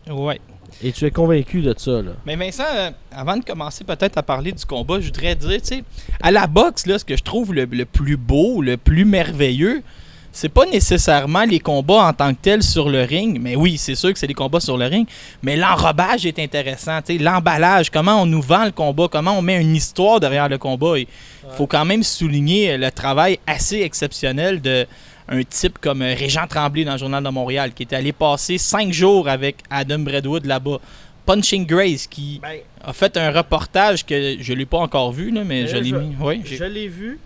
[0.08, 0.40] Ouais.
[0.82, 2.12] Et tu es convaincu de ça, là?
[2.26, 5.68] Mais Vincent, euh, avant de commencer peut-être à parler du combat, je voudrais dire, tu
[5.68, 5.84] sais,
[6.22, 9.82] à la boxe, là, ce que je trouve le, le plus beau, le plus merveilleux,
[10.30, 13.94] c'est pas nécessairement les combats en tant que tels sur le ring, mais oui, c'est
[13.94, 15.08] sûr que c'est les combats sur le ring,
[15.42, 19.42] mais l'enrobage est intéressant, tu sais, l'emballage, comment on nous vend le combat, comment on
[19.42, 20.98] met une histoire derrière le combat.
[20.98, 21.06] Il
[21.56, 24.86] faut quand même souligner le travail assez exceptionnel de
[25.28, 28.58] un type comme euh, Régent Tremblay dans le Journal de Montréal, qui est allé passer
[28.58, 30.78] cinq jours avec Adam Bradwood là-bas.
[31.26, 32.40] Punching Grace, qui
[32.82, 36.16] a fait un reportage que je l'ai pas encore vu, là, mais je l'ai mis.
[36.18, 37.18] Oui, Je l'ai vu.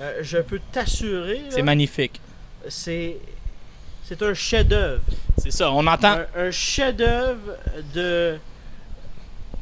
[0.00, 2.20] Euh, je peux t'assurer, c'est magnifique.
[2.68, 3.16] c'est
[4.04, 5.02] c'est un chef-d'œuvre.
[5.38, 6.18] C'est ça, on entend.
[6.36, 7.56] Un, un chef-d'œuvre
[7.94, 8.36] de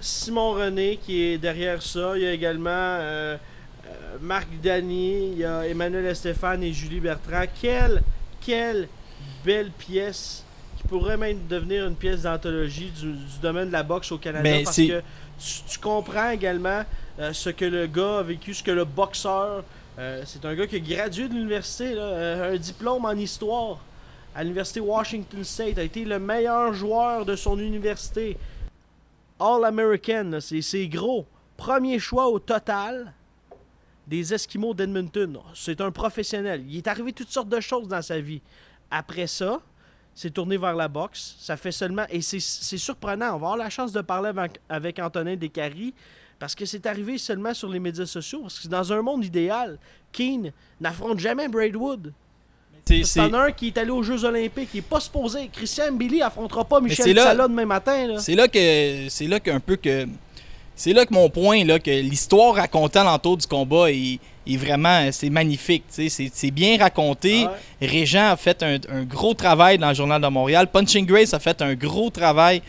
[0.01, 2.13] Simon René qui est derrière ça.
[2.17, 3.37] Il y a également euh,
[4.21, 7.45] Marc Dany, il y a Emmanuel Estéphane et Julie Bertrand.
[7.61, 8.03] Quelle,
[8.41, 8.89] quelle
[9.45, 10.45] belle pièce
[10.77, 14.43] qui pourrait même devenir une pièce d'anthologie du, du domaine de la boxe au Canada.
[14.43, 15.01] Ben, parce que
[15.39, 16.83] tu, tu comprends également
[17.19, 19.65] euh, ce que le gars a vécu, ce que le boxeur.
[19.99, 23.79] euh, c'est un gars qui a gradué de l'université, euh, un diplôme en histoire
[24.35, 28.37] à l'université Washington State, a été le meilleur joueur de son université.
[29.39, 31.27] All-American, c'est gros.
[31.57, 33.13] Premier choix au total
[34.11, 35.39] des Esquimaux d'Edmonton.
[35.55, 36.65] C'est un professionnel.
[36.69, 38.43] Il est arrivé toutes sortes de choses dans sa vie.
[38.91, 39.61] Après ça,
[40.15, 41.37] c'est tourné vers la boxe.
[41.39, 42.05] Ça fait seulement.
[42.11, 43.29] Et c'est surprenant.
[43.29, 45.95] On va avoir la chance de parler avec, avec Antonin Descaries
[46.41, 48.41] parce que c'est arrivé seulement sur les médias sociaux.
[48.43, 49.79] Parce que dans un monde idéal,
[50.11, 52.13] Keane n'affronte jamais Braidwood.
[52.85, 54.71] C'est- un qui est allé aux Jeux Olympiques.
[54.75, 55.49] Il est pas supposé.
[55.53, 58.19] Christian Billy affrontera pas Michel là- Sala demain matin.
[58.19, 60.07] C'est là que c'est là qu'un peu que
[60.83, 65.11] c'est là que mon point là que l'histoire racontée alentour du combat est, est vraiment
[65.13, 67.45] c'est magnifique, c'est c'est bien raconté.
[67.47, 67.87] Ah ouais.
[67.87, 70.69] Régent a fait un, un gros travail dans le journal de Montréal.
[70.73, 72.63] Punching Grace a fait un gros travail.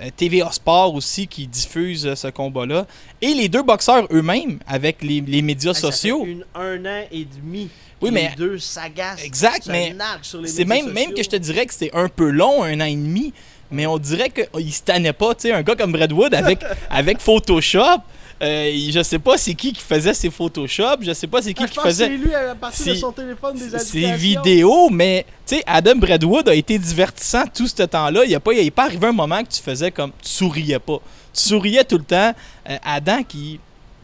[0.00, 2.86] Euh, TVA Sport aussi qui diffuse euh, ce combat-là.
[3.20, 6.24] Et les deux boxeurs eux-mêmes avec les, les médias ça sociaux.
[6.24, 7.68] fait une- un an et demi.
[8.00, 9.24] Oui, que mais- Les deux s'agacent.
[9.24, 9.92] Exact, mais
[10.40, 12.84] les C'est même, même que je te dirais que c'est un peu long, un an
[12.84, 13.32] et demi,
[13.70, 15.34] mais on dirait qu'il se tannait pas.
[15.34, 18.00] Tu sais, un gars comme Bradwood avec, avec Photoshop,
[18.40, 21.62] euh, je sais pas c'est qui qui faisait ses Photoshop, je sais pas c'est qui
[21.64, 24.12] Ah, je qui pense faisait c'est lui à partir de c'est- son téléphone des ses
[24.12, 28.24] vidéos, mais tu sais, Adam Bradwood a été divertissant tout ce temps-là.
[28.24, 30.78] Il n'y a pas, il pas arrivé un moment que tu faisais comme tu souriais
[30.78, 30.98] pas.
[31.34, 32.32] Tu souriais tout le temps.
[32.70, 33.58] Euh, Adam qui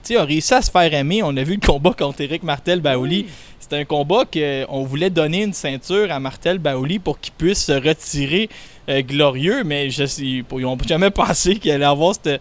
[0.08, 1.22] sais, a réussi à se faire aimer.
[1.22, 3.22] On a vu le combat contre Eric Martel Baouli.
[3.26, 3.32] Oui.
[3.60, 7.72] C'était un combat qu'on voulait donner une ceinture à Martel Baouli pour qu'il puisse se
[7.72, 8.50] retirer
[8.90, 12.38] euh, glorieux, mais je sais, ils n'ont jamais pensé qu'il allait avoir ce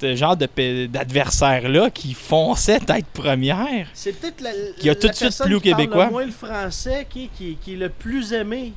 [0.00, 3.86] ce genre d'adversaire-là qui fonçait tête première.
[3.94, 6.04] C'est peut-être la, Qui a tout de suite personne plu aux qui parle Québécois.
[6.06, 8.72] le moins le français qui, qui, qui est le plus aimé.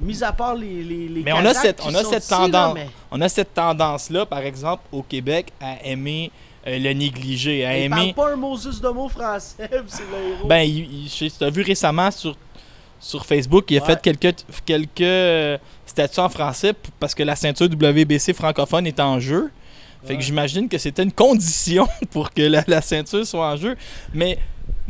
[0.00, 2.74] Mis à part les, les, les Mais on a cette- on a cette là, tendance.
[2.74, 6.32] mais On a cette tendance-là, par exemple, au Québec, à aimer
[6.66, 8.12] euh, le négliger, à il parle aimer.
[8.14, 10.46] pas un Moses de mots français, puis c'est le héros.
[10.48, 12.36] Ben, il, il- as vu récemment sur,
[13.00, 13.86] sur Facebook, il a Ouais.
[13.86, 19.18] fait quelques, quelques euh, statuts en français parce que la ceinture WBC francophone est en
[19.18, 19.50] jeu.
[20.04, 20.24] Fait que Ouais.
[20.24, 23.76] j'imagine que c'était une condition pour que la, la ceinture soit en jeu.
[24.14, 24.38] Mais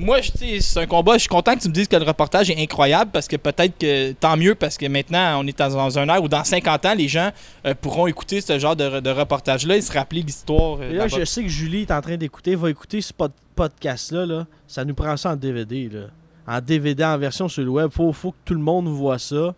[0.03, 1.15] moi, c'est un combat.
[1.15, 3.79] Je suis content que tu me dises que le reportage est incroyable parce que peut-être
[3.79, 6.87] que tant mieux parce que maintenant, on est dans, dans un ère où dans 50
[6.87, 7.31] ans, les gens
[7.67, 10.79] euh, pourront écouter ce genre de, de reportage-là et se rappeler l'histoire.
[10.81, 14.27] euh, là, je sais que Julie est en train d'écouter, va écouter ce pod- podcast-là.
[14.27, 14.47] Là.
[14.67, 15.89] Ça nous prend ça en DVD.
[15.89, 16.01] Là.
[16.47, 17.91] En DVD, en version sur le web.
[17.93, 19.55] Faut, faut que tout le monde voit ça.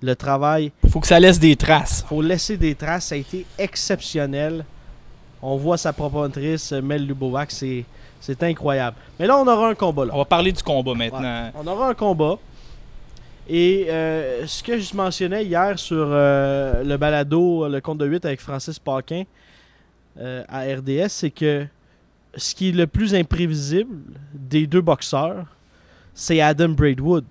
[0.00, 2.04] Le travail, Faut que ça laisse des traces.
[2.08, 3.06] faut laisser des traces.
[3.06, 4.64] Ça a été exceptionnel.
[5.42, 5.92] On voit sa
[6.72, 7.50] euh, Mel Lubovac.
[7.50, 7.84] C'est,
[8.20, 8.96] c'est incroyable.
[9.18, 10.04] Mais là, on aura un combat.
[10.04, 10.12] Là.
[10.14, 11.50] On va parler du combat maintenant.
[11.54, 12.38] On aura un combat.
[13.48, 18.24] Et euh, ce que je mentionnais hier sur euh, le balado, le compte de 8
[18.26, 19.24] avec Francis Paquin
[20.18, 21.66] euh, à RDS, c'est que
[22.36, 23.96] ce qui est le plus imprévisible
[24.34, 25.46] des deux boxeurs,
[26.12, 27.24] c'est Adam Braidwood.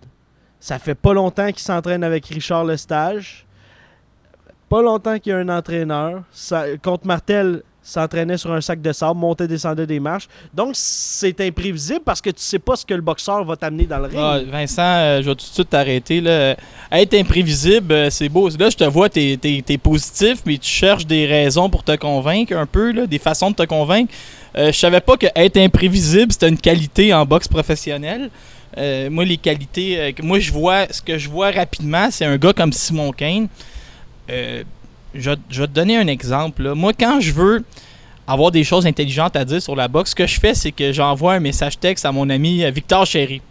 [0.59, 3.45] Ça fait pas longtemps qu'il s'entraîne avec Richard Lestage.
[4.70, 6.24] Pas longtemps qu'il y a un entraîneur.
[6.32, 10.27] Ça, contre Martel, s'entraînait sur un sac de sable, montait, descendait des marches.
[10.53, 13.99] Donc, c'est imprévisible parce que tu sais pas ce que le boxeur va t'amener dans
[13.99, 14.19] le ring.
[14.19, 16.19] Ah, Vincent, euh, je vais tout de suite t'arrêter.
[16.19, 16.57] Là.
[16.91, 18.49] Être imprévisible, euh, c'est beau.
[18.49, 22.53] Là, je te vois, t'es es, positif, mais tu cherches des raisons pour te convaincre
[22.53, 24.13] un peu, des façons de te convaincre.
[24.57, 28.29] Euh, je savais pas que être imprévisible, c'était une qualité en boxe professionnelle.
[28.77, 32.53] Euh, moi, les qualités moi je vois, ce que je vois rapidement, c'est un gars
[32.53, 33.47] comme Simon Kane.
[35.14, 35.38] Je, vais-
[35.68, 36.74] te donner un exemple.
[36.74, 37.64] Moi, quand je veux
[38.28, 40.91] avoir des choses intelligentes à dire sur la boxe, ce que je fais, c'est que
[40.91, 43.41] j'envoie un message texte à mon ami euh, Victor Chéry.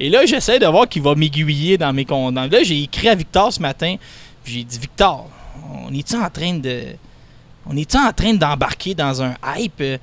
[0.00, 2.34] Et là, j'essaie de voir qu'il va m'aiguiller dans mes comptes.
[2.34, 3.96] Là, j'ai écrit à Victor ce matin.
[4.44, 5.28] J'ai dit Victor,
[5.86, 6.82] on est-tu en train de.
[7.66, 9.80] On est en train d'embarquer dans un hype?
[9.80, 9.98] euh,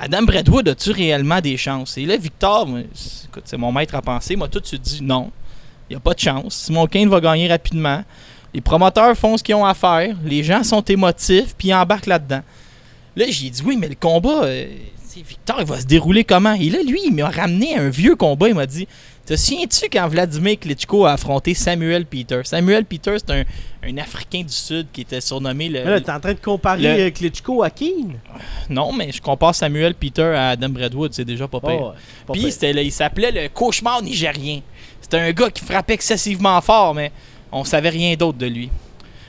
[0.00, 1.98] Adam Bradwood, as-tu réellement des chances?
[1.98, 5.30] Et là, Victor, écoute, c'est mon maître à penser, moi, tout de suite dit non.
[5.88, 6.54] Il n'y a pas de chance.
[6.54, 8.04] Simon Kane va gagner rapidement.
[8.54, 10.16] Les promoteurs font ce qu'ils ont à faire.
[10.24, 12.42] Les gens sont émotifs, puis ils embarquent là-dedans.
[13.16, 14.66] Là, j'ai dit oui, mais le combat, euh,
[15.16, 16.54] Victor, il va se dérouler comment?
[16.54, 18.48] Et là, lui, il m'a ramené un vieux combat.
[18.48, 18.86] Il m'a dit
[19.26, 23.44] Te souviens-tu quand Vladimir Klitschko a affronté Samuel Peter Samuel Peter, c'est un,
[23.88, 25.84] un Africain du Sud qui était surnommé le.
[25.84, 28.14] Mais là, t'es en train de comparer le- euh, Klitschko à Keane?
[28.70, 31.70] Non, mais je compare Samuel Peter à Adam Bradwood, c'est déjà pas pire.
[31.82, 31.92] Oh,
[32.26, 32.78] pas Puis pire.
[32.78, 34.60] il s'appelait le cauchemar nigérien.
[35.02, 37.10] C'était un gars qui frappait excessivement fort, mais
[37.52, 38.70] on savait rien d'autre de lui.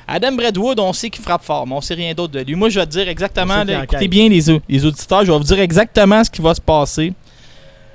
[0.07, 2.55] Adam Bradwood, on sait qu'il frappe fort, mais on sait rien d'autre de lui.
[2.55, 5.43] Moi, je vais te dire exactement, là, écoutez bien les, les auditeurs, je vais vous
[5.43, 7.13] dire exactement ce qui va se passer.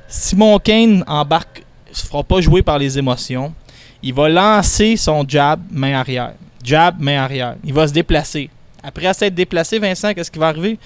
[0.08, 3.52] Simon Kane embarque, se fera pas jouer par les émotions.
[4.02, 6.32] Il va lancer son jab main arrière.
[6.62, 7.56] Jab main arrière.
[7.64, 8.50] Il va se déplacer.
[8.82, 10.78] Après s'être déplacé, Vincent, qu'est-ce qui va arriver?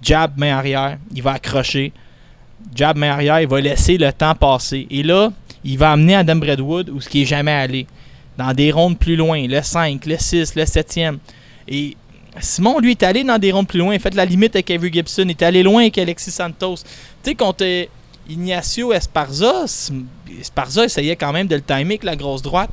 [0.00, 0.98] Jab main arrière.
[1.14, 1.92] Il va accrocher.
[2.74, 3.40] Jab main arrière.
[3.40, 4.86] Il va laisser le temps passer.
[4.90, 5.32] Et là,
[5.64, 7.86] il va amener Adam Bradwood où ce qui est jamais allé.
[8.38, 9.46] Dans des rondes plus loin.
[9.46, 11.18] Le 5, le 6, le 7e.
[11.68, 11.96] Et
[12.40, 13.94] Simon, lui, est allé dans des rondes plus loin.
[13.94, 15.24] Il fait la limite avec Avery Gibson.
[15.24, 16.76] Il est allé loin avec Alexis Santos.
[16.76, 17.84] Tu sais, contre euh,
[18.28, 19.64] Ignacio Esparza,
[20.40, 22.70] Esparza essayait quand même de le timer avec la grosse droite.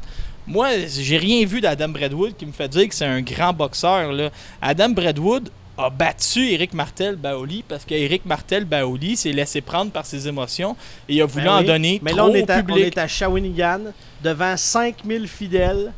[0.47, 4.11] Moi, j'ai rien vu d'Adam Bradwood qui me fait dire que c'est un grand boxeur.
[4.11, 4.29] Là.
[4.61, 5.49] Adam Bradwood
[5.79, 10.75] a battu Eric Martel Baoli parce qu'Eric Martel Baoli s'est laissé prendre par ses émotions
[11.07, 12.63] et il a voulu Ben en donner Mais trop là, on au est, à, on
[12.63, 12.85] public.
[12.85, 13.79] est à Shawinigan,
[14.21, 15.93] devant 5000 fidèles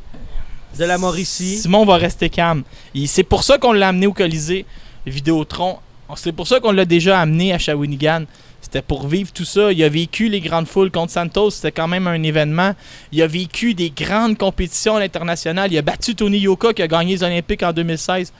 [0.78, 1.58] de la Mauricie.
[1.58, 2.62] Simon va rester calme.
[2.94, 4.64] Et C'est pour ça qu'on l'a amené au Colisée
[5.04, 5.78] Vidéotron.
[6.14, 8.24] C'est pour ça qu'on l'a déjà amené à Shawinigan.
[8.60, 9.72] C'était pour vivre tout ça.
[9.72, 11.50] Il a vécu les grandes foules contre Santos.
[11.50, 12.74] C'était quand même un événement.
[13.10, 15.72] Il a vécu des grandes compétitions à l'international.
[15.72, 18.32] Il a battu Tony Yoka qui a gagné les Olympiques en 2016.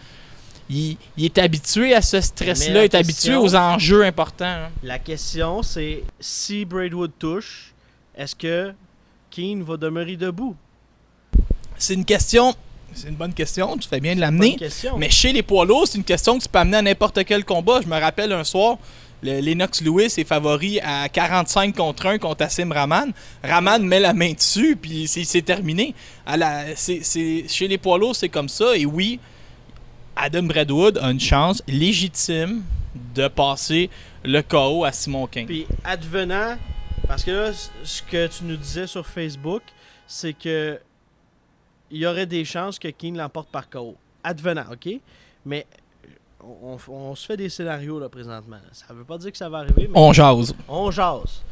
[0.73, 2.81] Il, il est habitué à ce stress-là.
[2.81, 4.45] Il est habitué aux enjeux importants.
[4.47, 4.71] hein.
[4.83, 7.73] La question, c'est si Braidwood touche,
[8.17, 8.73] est-ce que
[9.31, 10.57] Keane va demeurer debout?
[11.79, 12.55] C'est une question.
[12.95, 13.77] C'est une bonne question.
[13.79, 14.57] Tu fais bien de l'amener.
[14.99, 17.45] Mais chez les poids lourds, c'est une question que tu peux amener à n'importe quel
[17.45, 17.81] combat.
[17.83, 18.77] Je me rappelle un soir,
[19.23, 23.13] le- Lennox Lewis est favori à 45 contre 1 contre Assim Rahman.
[23.43, 25.95] Rahman met la main dessus, puis c'est terminé.
[26.27, 28.77] À la- chez les poids lourds, c'est comme ça.
[28.77, 29.19] Et oui,
[30.17, 32.63] Adam Bradwood a une chance légitime
[33.15, 33.91] de passer
[34.25, 35.47] le KO à Simon King.
[35.47, 36.57] Puis advenant,
[37.09, 37.51] parce que là,
[37.83, 39.63] ce que tu nous disais sur Facebook,
[40.07, 40.79] c'est que
[41.91, 43.97] il y aurait des chances que Keane l'emporte par KO.
[44.25, 44.89] Advenant, ok?
[45.45, 45.67] Mais
[46.41, 48.57] on, on- on se fait des scénarios là présentement.
[48.73, 50.55] Ça veut pas dire que ça va arriver, mais On jase.
[50.69, 51.43] on jase.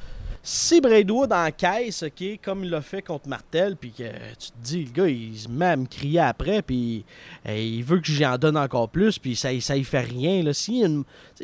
[0.42, 4.04] Si Braidwood encaisse, ok, comme il l'a fait contre Martel, puis que
[4.38, 7.04] tu te dis, le gars, il se met à me crier après, puis
[7.46, 10.42] il veut que j'en donne encore plus, puis ça, ça y fait rien.
[10.42, 10.54] Là.
[10.54, 10.80] Sais,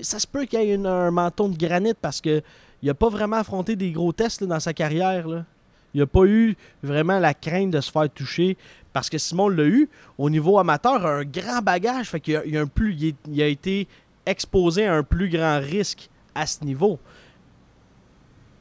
[0.01, 2.43] ça se peut qu'il y ait un menton de granit parce que
[2.83, 5.29] il a pas vraiment affronté des gros tests dans sa carrière.
[5.29, 5.45] Là.
[5.93, 8.57] Il a pas eu vraiment la crainte de se faire toucher
[8.95, 9.91] parce que Simon l'a eu.
[10.17, 13.89] Au niveau amateur, un grand bagage, fait qu'il il a un plus, il a été
[14.25, 16.99] exposé à un plus grand risque à ce niveau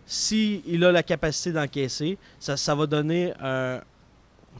[0.05, 3.79] si il a la capacité d'encaisser, ça, ça va donner un-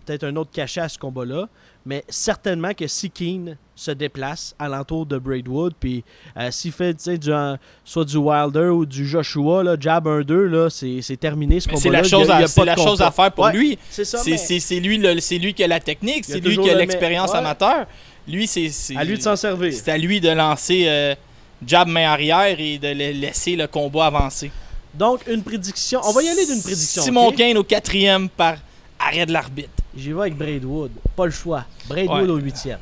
[0.06, 1.48] peut-être un autre cachet à ce combat-là.
[1.88, 6.04] Mais certainement que si Keane se déplace alentour de Braidwood, puis
[6.36, 10.70] euh, s'il fait du, euh, soit du Wilder ou du Joshua, là, jab 1-2, là,
[10.72, 11.82] c'est, c'est terminé ce combat-là.
[11.84, 13.78] c'est la a- chose, à, pas la chose à faire pour Ouais, lui.
[13.90, 17.32] C'est lui, le- c'est lui qui a la technique, c'est lui qui a le l'expérience
[17.32, 17.38] ouais.
[17.38, 17.86] amateur.
[18.28, 18.72] Lui, c'est.
[18.96, 19.72] à lui de s'en servir.
[19.72, 21.14] C'est à lui de lancer euh,
[21.66, 24.50] jab main arrière et de la- laisser le combat avancer.
[24.98, 26.00] Donc, une prédiction.
[26.04, 27.02] On va y aller d'une prédiction.
[27.04, 27.32] Simon?
[27.32, 28.56] Kane au quatrième par
[29.00, 29.70] arrêt de l'arbitre.
[29.96, 30.92] J'y vais avec Braidwood.
[31.16, 31.66] Pas le choix.
[31.88, 32.30] Braidwood Ouais.
[32.30, 32.80] au huitième.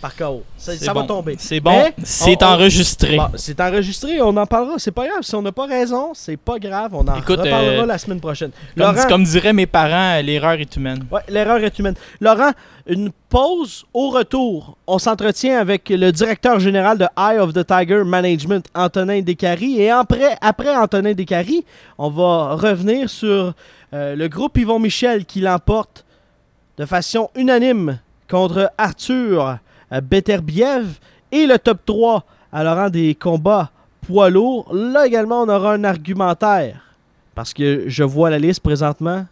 [0.00, 0.42] Par KO.
[0.56, 1.36] Ça, va tomber.
[1.38, 1.84] C'est bon.
[2.02, 3.16] C'est enregistré.
[3.16, 4.78] Bon, c'est enregistré, on en parlera.
[4.78, 5.22] C'est pas grave.
[5.22, 6.94] Si on n'a pas raison, c'est pas grave.
[6.94, 8.50] On en Écoute, reparlera euh, la semaine prochaine.
[8.76, 11.04] Comme, Laurent, comme diraient mes parents, l'erreur est humaine.
[11.10, 11.96] ouais, l'erreur est humaine.
[12.18, 12.52] Laurent,
[12.86, 14.78] une pause au retour.
[14.86, 19.82] On s'entretient avec le directeur général de Eye of the Tiger Management, Antonin Descaries.
[19.82, 21.64] Et après, après Antonin Descaries,
[21.98, 23.52] on va revenir sur
[23.92, 26.06] euh, le groupe Yvon Michel qui l'emporte
[26.78, 27.98] de façon unanime
[28.30, 29.58] contre Arthur
[30.00, 30.98] Beterbiev
[31.32, 33.70] et le top 3 à Laurent des combats
[34.02, 34.72] poids lourds.
[34.74, 36.80] Là également, on aura un argumentaire.
[37.34, 39.26] Parce que je vois la liste présentement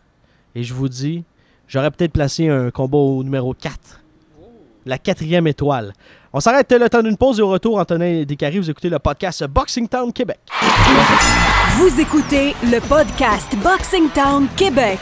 [0.54, 1.24] et je vous dis,
[1.66, 4.00] j'aurais peut-être placé un combat au numéro 4.
[4.86, 5.92] La quatrième étoile.
[6.32, 9.44] On s'arrête le temps d'une pause et au retour, Antonin Descaries, vous écoutez le podcast
[9.46, 10.38] Boxing Town Québec.
[11.76, 14.98] Vous écoutez le podcast Boxing Town Québec.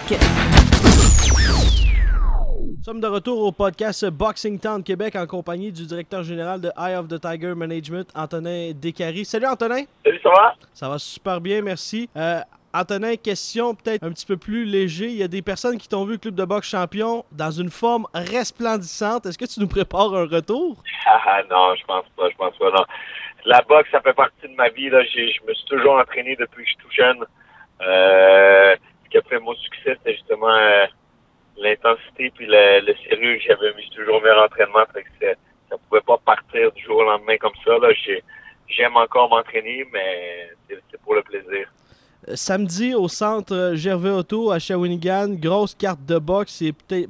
[2.87, 6.71] Nous sommes de retour au podcast Boxing Town Québec en compagnie du directeur général de
[6.79, 9.25] Eye of the Tiger Management, Antonin Descaries.
[9.25, 9.83] Salut Antonin!
[10.05, 10.55] Salut, ça va?
[10.73, 12.09] Ça va super bien, merci.
[12.17, 12.39] Euh,
[12.73, 15.07] Antonin, question peut-être un petit peu plus léger.
[15.07, 18.07] Il y a des personnes qui t'ont vu Club de boxe champion dans une forme
[18.15, 19.27] resplendissante.
[19.27, 20.77] Est-ce que tu nous prépares un retour?
[21.07, 22.85] Ah non, je pense pas, je pense pas, non.
[23.47, 24.91] La boxe, ça fait partie de ma vie.
[24.91, 25.03] Là.
[25.03, 27.25] Je me suis toujours entraîné depuis que je suis tout jeune.
[27.81, 30.87] Euh, ce qui a fait mon succès, c'était justement euh,
[31.59, 34.85] l'intensité puis le, le sérieux j'avais mis toujours à l'entraînement.
[34.93, 35.39] Fait que
[35.71, 37.73] ça pouvait pas partir du jour au lendemain comme ça.
[37.79, 37.93] Là.
[38.05, 38.23] J'ai-
[38.69, 41.69] J'aime encore m'entraîner, mais c'est pour le plaisir.
[42.29, 46.63] Euh, Samedi au centre Gervais Auto à Shawinigan, grosse carte de boxe.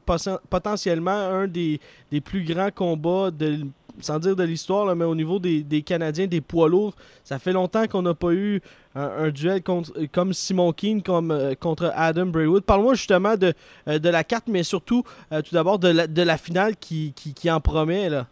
[0.06, 1.80] Poten- potentiellement un des,
[2.12, 3.60] des plus grands combats, de,
[4.00, 6.94] sans dire de l'histoire, mais au niveau des, Canadiens, des poids lourds.
[7.24, 8.60] Ça fait longtemps qu'on n'a pas eu
[8.94, 12.64] un, duel contre, comme Simon Keane comme, euh, contre Adam Braywood.
[12.64, 13.52] Parle-moi justement de,
[13.88, 17.12] euh, de la carte, mais surtout, euh, tout d'abord, de la, de la finale qui,
[17.14, 18.08] qui, en promet.
[18.08, 18.26] Là.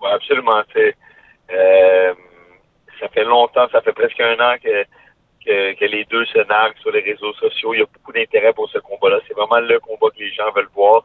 [0.00, 0.62] Oui, absolument.
[3.00, 4.84] ça fait longtemps, ça fait presque un an que,
[5.74, 7.74] que, les deux se narguent sur les réseaux sociaux.
[7.74, 9.18] Il y a beaucoup d'intérêt pour ce combat-là.
[9.26, 11.04] C'est vraiment le combat que les gens veulent voir.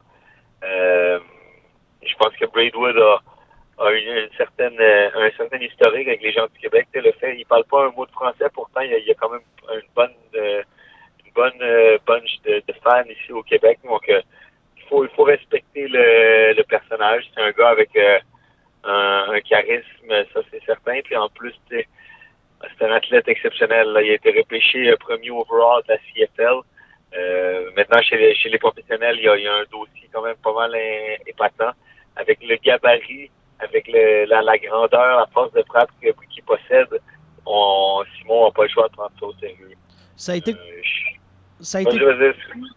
[0.61, 3.21] Je pense que Braidwood a,
[3.77, 6.87] a une, une certaine, euh, un certain historique avec les gens du Québec.
[6.93, 9.41] Le fait, il parle pas un mot de français, pourtant il y a, quand même
[9.71, 10.63] une bonne, euh,
[11.25, 13.79] une bonne euh, bunch de, fans ici au Québec.
[13.83, 17.25] Donc, il faut, il faut respecter le, personnage.
[17.33, 17.89] C'est un gars avec
[18.83, 20.99] un, charisme, ça c'est certain.
[21.03, 21.85] Puis en plus, c'est
[22.81, 23.89] un athlète exceptionnel.
[23.89, 24.01] là.
[24.01, 26.61] Il a été repêché premier overall de la CFL.
[27.75, 30.23] Maintenant, chez les, chez les professionnels, il y, a, il y a un dossier quand
[30.23, 30.75] même pas mal
[31.27, 31.71] épatant.
[32.15, 33.29] Avec le gabarit,
[33.59, 36.87] avec le, la, la grandeur, la force de frappe qu'il possède,
[37.45, 39.71] on, Simon n'a pas le choix de prendre ça au sérieux.
[40.15, 41.97] Ça a été, Euh, je- ça a été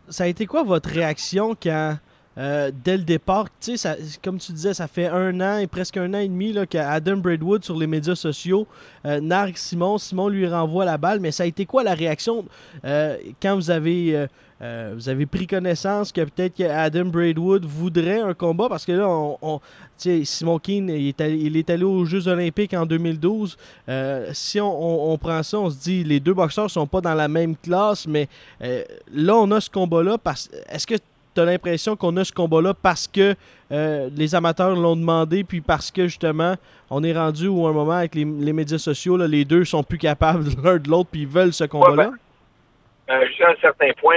[0.09, 1.97] ça a été quoi votre réaction quand,
[2.39, 5.67] euh, dès le départ, tu sais, ça- comme tu disais, ça fait un an et
[5.67, 8.67] presque un an et demi qu'Adam Braidwood sur les médias sociaux
[9.07, 12.45] euh, nargue Simon, Simon lui renvoie la balle, mais ça a été quoi la réaction
[12.85, 14.27] euh, quand vous avez,
[14.63, 18.69] euh, vous avez pris connaissance que peut-être que Adam Braidwood voudrait un combat?
[18.69, 19.61] Parce que là, on, on-
[20.25, 23.57] Simon Keane, il est, allé, il est allé aux Jeux Olympiques en 2012.
[23.89, 24.67] Euh, si on,
[25.11, 27.57] on- on prend ça, on se dit les deux boxeurs sont pas dans la même
[27.57, 28.29] classe, mais
[28.63, 28.83] euh,
[29.13, 30.19] là, on a ce combat-là.
[30.19, 30.95] parce Est-ce que
[31.35, 33.35] tu as l'impression qu'on a ce combat-là parce que
[33.73, 36.57] euh, les amateurs l'ont demandé, puis parce que justement,
[36.91, 39.83] on est rendu où un moment avec les, les médias sociaux, là, les deux sont
[39.85, 42.11] plus capables l'un de l'autre, puis ils veulent ce combat-là?
[43.11, 44.17] Euh, Jusqu'à un certain point,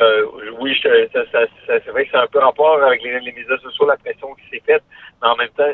[0.00, 0.26] euh,
[0.60, 3.32] oui, je- ça, ça- ça- c'est vrai que c'est un peu rapport avec les, les
[3.32, 4.82] médias sociaux, la pression qui s'est faite.
[5.22, 5.72] Mais en même temps,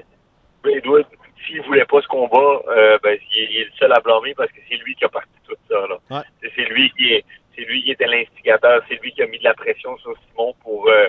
[0.64, 1.06] Edward,
[1.46, 4.50] s'il voulait pas ce combat, euh, ben, il, il est le seul à blâmer parce
[4.52, 5.86] que c'est lui qui a parti tout ça.
[5.88, 5.96] Là.
[6.10, 6.50] Ouais.
[6.54, 9.44] C'est- lui qui est, c'est lui qui était l'instigateur, c'est lui qui a mis de
[9.44, 11.08] la pression sur Simon pour euh,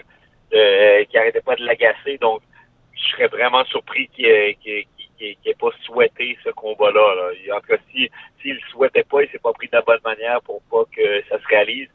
[0.53, 2.17] euh, qui arrêtait pas de l'agacer.
[2.17, 2.41] Donc,
[2.95, 7.15] je serais vraiment surpris qu'il ait, qu'il- qu'il- qu'il- qu'il ait pas souhaité ce combat-là.
[7.15, 7.55] Là.
[7.55, 8.09] En tout cas, si,
[8.41, 11.23] s'il le souhaitait pas, il s'est pas pris de la bonne manière pour pas que
[11.29, 11.89] ça se réalise.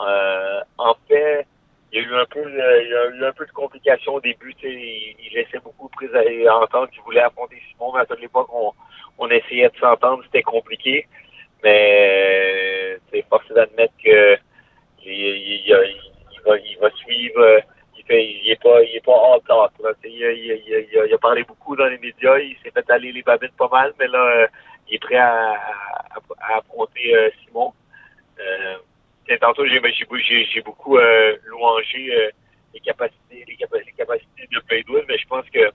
[0.00, 1.46] Euh, en fait,
[1.92, 4.20] il y a eu un peu, il y a eu un peu de complications au
[4.20, 4.54] début.
[4.62, 8.48] Il, il laissait beaucoup de entendre qu'il voulait affronter Simon, mais à toute l'époque,
[9.18, 11.06] on, essayait de s'entendre, c'était compliqué.
[11.62, 14.36] Mais c'est force est d'admettre que
[15.04, 15.72] il,
[16.46, 17.60] va, il va suivre.
[17.98, 19.72] Il fait, il est pas, il est pas all talk.
[20.04, 22.38] Il, a- parlé beaucoup dans les médias.
[22.38, 24.46] Il s'est fait aller les babines pas mal, mais là, euh,
[24.88, 27.72] il est prêt à, à, à affronter euh, Simon.
[28.40, 28.76] Euh,
[29.40, 32.30] tantôt, j'ai j'ai beau- j'ai- j'ai beaucoup euh, louangé euh,
[32.74, 35.70] les capacités, les, capa- les capacités de Braidwood, mais je pense que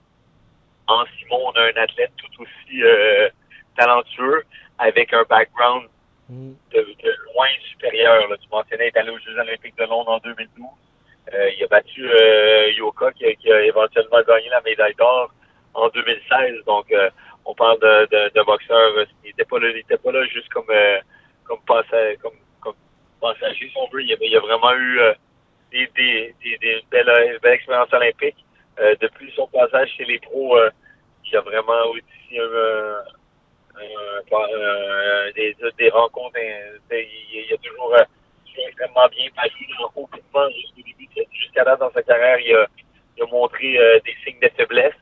[0.86, 3.28] en Simon, on a un athlète tout aussi euh,
[3.76, 4.42] talentueux
[4.78, 5.88] avec un background
[6.30, 6.52] Mm.
[6.74, 8.28] de, de loin supérieur.
[8.28, 8.36] Là.
[8.36, 10.66] Tu mentionnais être allé aux Jeux olympiques de Londres en 2012.
[11.32, 15.32] Euh, il a battu euh, Yoka qui a, qui a éventuellement gagné la médaille d'or
[15.72, 16.64] en 2016.
[16.66, 17.08] Donc, euh,
[17.46, 18.92] on parle de, de, de boxeur.
[19.24, 20.98] Il n'était pas là, il était pas là juste comme euh,
[21.44, 21.60] comme,
[22.20, 22.34] comme
[23.22, 25.14] Il, il a vraiment eu euh,
[25.72, 28.44] des, des, des, des belles, euh, belles expériences olympiques.
[28.80, 30.70] Euh, depuis son passage chez les pros, euh,
[31.26, 33.00] il a vraiment aussi euh,
[33.76, 36.36] un- un- des, des rencontres.
[36.38, 38.04] euh, il, il a toujours euh,
[38.66, 39.66] extrêmement bien paru.
[39.96, 42.66] Aucunement, jusqu'au début, jusqu'à là dans sa carrière, il a,
[43.16, 44.94] il a montré euh, des signes de faiblesse.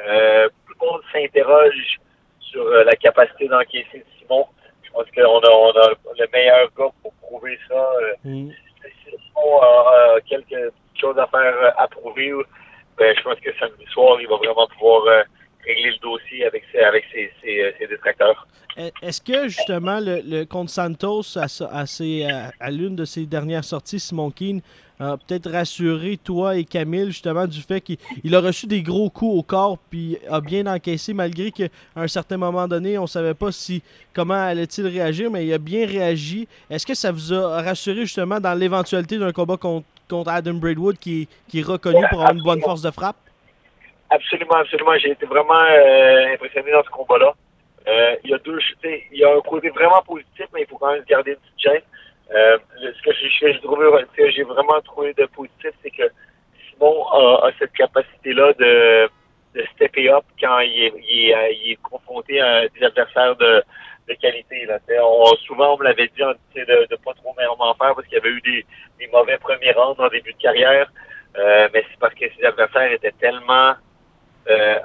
[0.00, 1.98] Euh, tout le s'interroge
[2.40, 4.46] sur euh, la capacité d'encaisser de Simon.
[4.92, 5.88] Pense qu'on a, on a
[6.18, 7.74] le meilleur gars pour prouver ça.
[7.74, 8.50] Euh, Mm.
[9.04, 12.32] Si Simon a, a quelques choses à faire euh, à prouver,
[12.98, 15.22] ben, je pense que samedi soir, il va vraiment pouvoir euh,
[15.66, 18.46] régler le dossier avec ses, avec ses, ses, euh, ses détracteurs.
[18.78, 23.64] E- Est-ce que justement le, le contre Santos, à, à- à l'une de ses dernières
[23.64, 24.60] sorties, Simon Keane,
[25.26, 29.38] peut-être rassuré toi et Camille justement du fait qu'il il a reçu des gros coups
[29.38, 33.52] au corps puis a bien encaissé malgré qu'à un certain moment donné, on savait pas
[33.52, 33.82] si
[34.14, 36.46] comment allait-il réagir, mais il a bien réagi.
[36.70, 40.98] Est-ce que ça vous a rassuré justement dans l'éventualité d'un combat contre, contre Adam Braidwood
[40.98, 43.16] qui, est- reconnu pour avoir une bonne force de frappe?
[44.10, 44.92] Absolument, absolument.
[44.98, 47.34] J'ai été vraiment euh, impressionné dans ce combat-là.
[47.88, 50.76] Euh, il y a deux, il y a un côté vraiment positif, mais il faut
[50.76, 51.82] quand même garder une petite gêne.
[52.34, 56.10] Euh, ce que j'ai- trouvé, que j'ai vraiment trouvé de positif, c'est que
[56.70, 59.08] Simon a, a cette capacité-là de,
[59.54, 63.36] de stepper up quand il est, il est, euh, il est confronté à des adversaires
[63.36, 63.62] de,
[64.08, 64.64] de qualité.
[64.66, 64.78] Là.
[65.02, 68.20] On, souvent, on me l'avait dit de, de pas trop m'en faire parce qu'il y
[68.20, 68.64] avait eu des,
[68.98, 70.90] des mauvais premiers rounds en début de carrière.
[71.36, 73.74] Euh, mais c'est parce que ses adversaires étaient tellement
[74.50, 74.78] euh,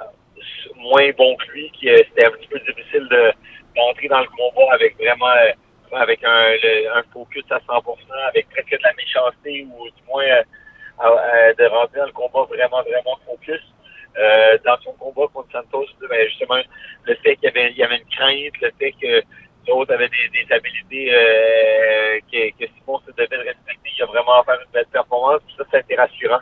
[0.76, 3.32] moins bons que lui que c'était un petit peu difficile de
[3.76, 5.52] d'entrer dans le combat avec vraiment euh,
[5.92, 7.96] avec un, le- un focus à 100%,
[8.28, 12.82] avec presque de la méchanceté ou du moins euh, de rentrer dans le combat vraiment,
[12.82, 13.60] vraiment focus.
[14.18, 16.60] Euh, dans son combat contre Santos, ben, justement,
[17.04, 19.22] le fait qu'il y avait, une crainte, le fait que
[19.68, 24.42] l'autre avait des, habilités euh, que, que Simon se devait de respecter, il a vraiment
[24.42, 26.40] fait une belle performance, ça, ça a été rassurant.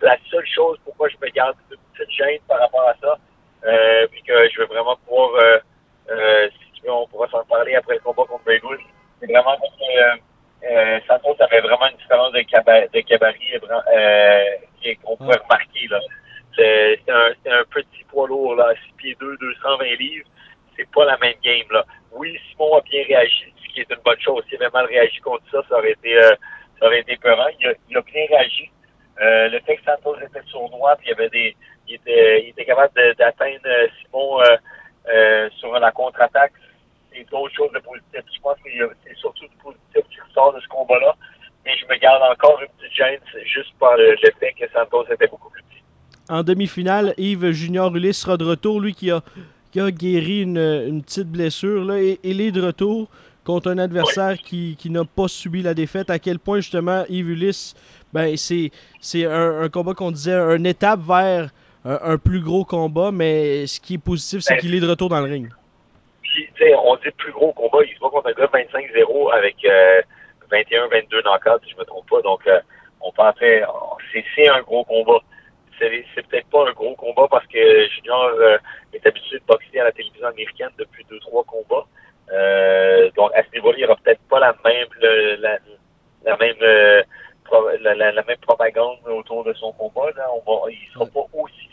[0.00, 3.18] La seule chose pourquoi je me garde une petite gêne par rapport à ça,
[3.66, 5.30] euh, puis que je veux vraiment pouvoir,
[6.84, 8.78] euh, euh, on pourra s'en parler après le combat contre Braidwood,
[9.20, 10.16] c'est vraiment parce que euh,
[10.70, 14.44] euh, Santos avait vraiment une différence de, caba- de gabarit euh,
[14.82, 15.86] qui- qu'on pouvait remarquer.
[15.88, 15.98] Là.
[16.56, 20.26] C'est un, c'est un petit poids lourd, là, 6 pieds 2, 220 livres.
[20.76, 21.66] C'est pas la même game.
[21.70, 21.84] Là.
[22.12, 24.42] Oui, Simon a bien réagi, ce qui est une bonne chose.
[24.48, 26.34] S'il avait mal réagi contre ça, ça aurait été, euh,
[26.78, 27.46] ça aurait été peurant.
[27.58, 28.70] Il a, il a bien réagi.
[29.20, 31.56] Euh, le fait que Santos était sournois, puis il y avait des,
[31.88, 34.56] il était, il était capable d'atteindre euh, Simon euh,
[35.08, 36.52] euh, sur la contre-attaque,
[37.12, 38.20] c'est d'autres choses de positif.
[38.34, 38.70] Je pense que
[39.04, 41.14] c'est surtout du positif qui ressort de ce combat-là.
[41.64, 45.26] Mais je me garde encore une petite gêne, juste par le, fait que Santos était
[45.26, 45.82] beaucoup plus petit.
[46.30, 49.20] En demi-finale, Yves Junior Ulysse sera de retour, lui qui a,
[49.70, 51.84] qui a guéri une, une petite blessure.
[51.84, 53.10] Là, et il est de retour
[53.44, 56.08] contre un adversaire qui, qui n'a pas subi la défaite.
[56.08, 57.74] À quel point, justement, Yves Ulysse,
[58.12, 61.50] ben, c'est, c'est un, un combat qu'on disait, une étape vers
[61.84, 64.88] un, un plus gros combat, mais ce qui est positif, c'est Ben, qu'il est de
[64.88, 65.48] retour dans le ring.
[66.76, 70.02] On dit plus gros combat, il se bat contre un gars 25-0 avec euh,
[70.50, 72.20] 21-22 knockouts, si je me trompe pas.
[72.22, 72.60] Donc, euh,
[73.00, 75.20] on pensait, oh, c'est c'est un gros combat.
[75.78, 78.58] C'est peut-être pas un gros combat parce que Junior euh,
[78.92, 81.86] est habitué de boxer à la télévision américaine depuis deux, trois combats.
[82.32, 85.58] Euh, donc, à ce niveau-là, il n'y aura peut-être pas la même, le- la,
[86.26, 87.02] la même, euh,
[87.44, 90.10] pro- la, même propagande autour de son combat.
[90.16, 90.28] Là.
[90.34, 91.69] On va, il sera pas aussi.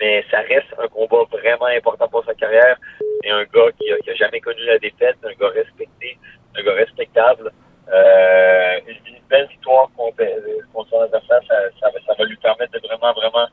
[0.00, 2.76] Mais ça reste un combat vraiment important pour sa carrière.
[3.22, 6.18] C'est un gars qui a, qui a jamais connu la défaite, un gars respecté,
[6.56, 7.52] un gars respectable.
[7.92, 12.36] Euh, une, belle victoire contre, euh, contre son adversaire, ça, ça, va- ça va lui
[12.36, 13.46] permettre de vraiment, vraiment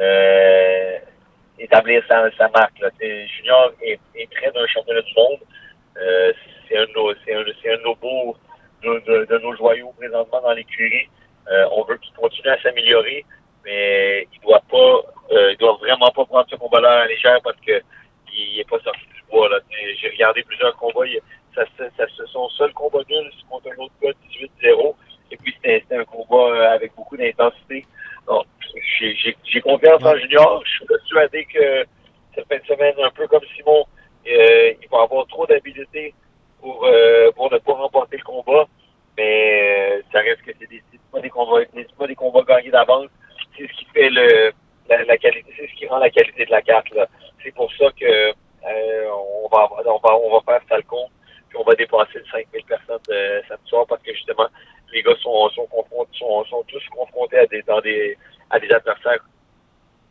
[0.00, 0.98] euh,
[1.58, 2.78] établir sa, sa marque.
[2.80, 2.88] Là.
[3.00, 5.38] Junior est, est près d'un championnat du monde.
[6.00, 6.32] Euh,
[6.68, 6.86] c'est un
[7.24, 8.36] c'est un, c'est un de nos
[8.82, 11.08] de, de- de nos joyaux présentement dans l'écurie.
[11.50, 13.24] Euh, on veut qu'il continue à s'améliorer,
[13.64, 15.00] mais il doit pas,
[15.32, 17.80] euh, il doit vraiment pas prendre ce combat-là à légère parce que
[18.34, 19.48] il est pas sorti du bois.
[19.48, 19.58] Là.
[20.00, 21.06] J'ai regardé plusieurs combats.
[21.06, 21.20] il-
[21.54, 24.96] ça, ça, ça, son seul combat nul contre un autre gars 18-0.
[25.30, 27.84] Et puis c'était un combat euh, avec beaucoup d'intensité.
[28.26, 28.46] Donc,
[28.98, 30.62] j'ai- j'ai j'ai confiance en Junior.
[30.64, 31.84] Je suis persuadé que
[32.34, 33.84] cette fin de semaine, un peu comme Simon,
[34.26, 36.14] euh, il va avoir trop d'habileté
[36.60, 38.66] pour, euh, pour ne pas remporter le combat.
[39.18, 42.42] Mais euh, ça reste que c'est des, c'est pas des combats, c'est pas des combats
[42.48, 43.08] gagnés d'avance.
[43.56, 44.52] C'est ce qui fait le
[44.88, 46.86] la, la qualité, c'est ce qui rend la qualité de la carte.
[47.42, 49.10] C'est pour ça que euh,
[49.44, 51.08] on va on va on va faire Falcon
[51.48, 54.46] puis on va dépasser le 5000 personnes euh, samedi soir parce que justement
[54.92, 58.16] les gars sont sont, confrontés, sont, sont tous confrontés à des dans des
[58.50, 59.18] à des adversaires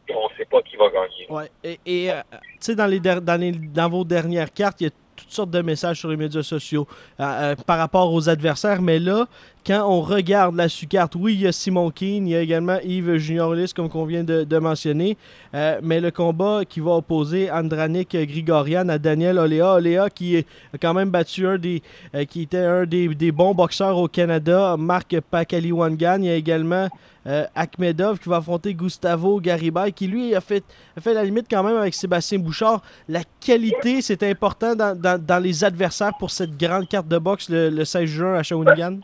[0.08, 1.28] qu'on ne sait pas qui va gagner.
[1.30, 1.50] Ouais.
[1.64, 4.88] Et, et, euh, tu sais, dans, les dans, les- dans vos dernières cartes, il y
[4.88, 6.88] a toutes sortes de messages sur les médias sociaux
[7.20, 8.82] euh, euh, par rapport aux adversaires.
[8.82, 9.28] Mais là,
[9.66, 12.78] quand on regarde la sous-carte, oui, il y a Simon Keane, il y a également
[12.84, 15.18] Yves Junior Ulysse, comme qu'on vient de, mentionner.
[15.54, 19.76] Euh, mais le combat qui va opposer Andranik Grigorian à Daniel Olea.
[19.76, 21.82] Olea qui a quand même battu un des.
[22.16, 26.18] euh, qui était un des, des bons boxeurs au Canada, Marc Pakaliwangan.
[26.20, 26.90] Il y a également
[27.28, 30.64] euh, Akhmedov qui va affronter Gustavo Garibay, qui lui a fait,
[30.98, 32.82] a fait la limite quand même avec Sébastien Bouchard.
[33.08, 37.50] La qualité, c'est important dans, dans, dans, les adversaires pour cette grande carte de boxe
[37.50, 38.98] le, le 16 juin à Shawinigan?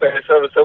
[0.00, 0.60] Ben, ça, ça,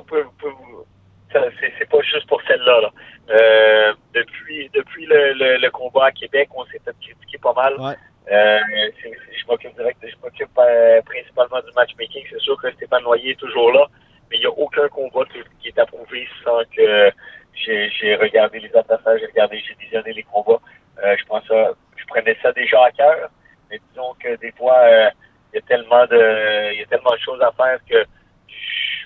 [1.33, 1.41] ça
[1.79, 2.81] c'est pas juste pour celle-là.
[2.81, 2.91] Là.
[3.29, 7.73] Euh, depuis depuis le, le, le, combat à Québec, on s'est fait critiquer pas mal.
[7.79, 7.95] Ouais.
[8.31, 8.59] Euh,
[9.03, 12.23] je m'occupe direct, je m'occupe euh, principalement du matchmaking.
[12.29, 13.85] C'est sûr que Stéphane Noyer est toujours là,
[14.29, 17.11] mais il n'y a aucun combat qui, qui, est approuvé sans que
[17.53, 20.59] j'ai regardé les adversaires, j'ai regardé, j'ai visionné les combats.
[21.03, 23.29] Euh, je pense ça, je prenais ça déjà à cœur,
[23.69, 25.09] mais disons que des fois, euh,
[25.53, 28.05] il y a tellement de, il y a tellement de choses à faire que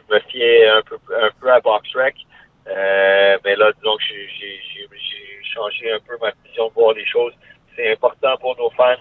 [0.10, 2.16] je me fiais un peu, un peu à BoxRec.
[2.68, 7.34] Euh, mais là, disons que j'ai changé un peu ma vision de voir les choses.
[7.76, 8.96] C'est important pour nos fans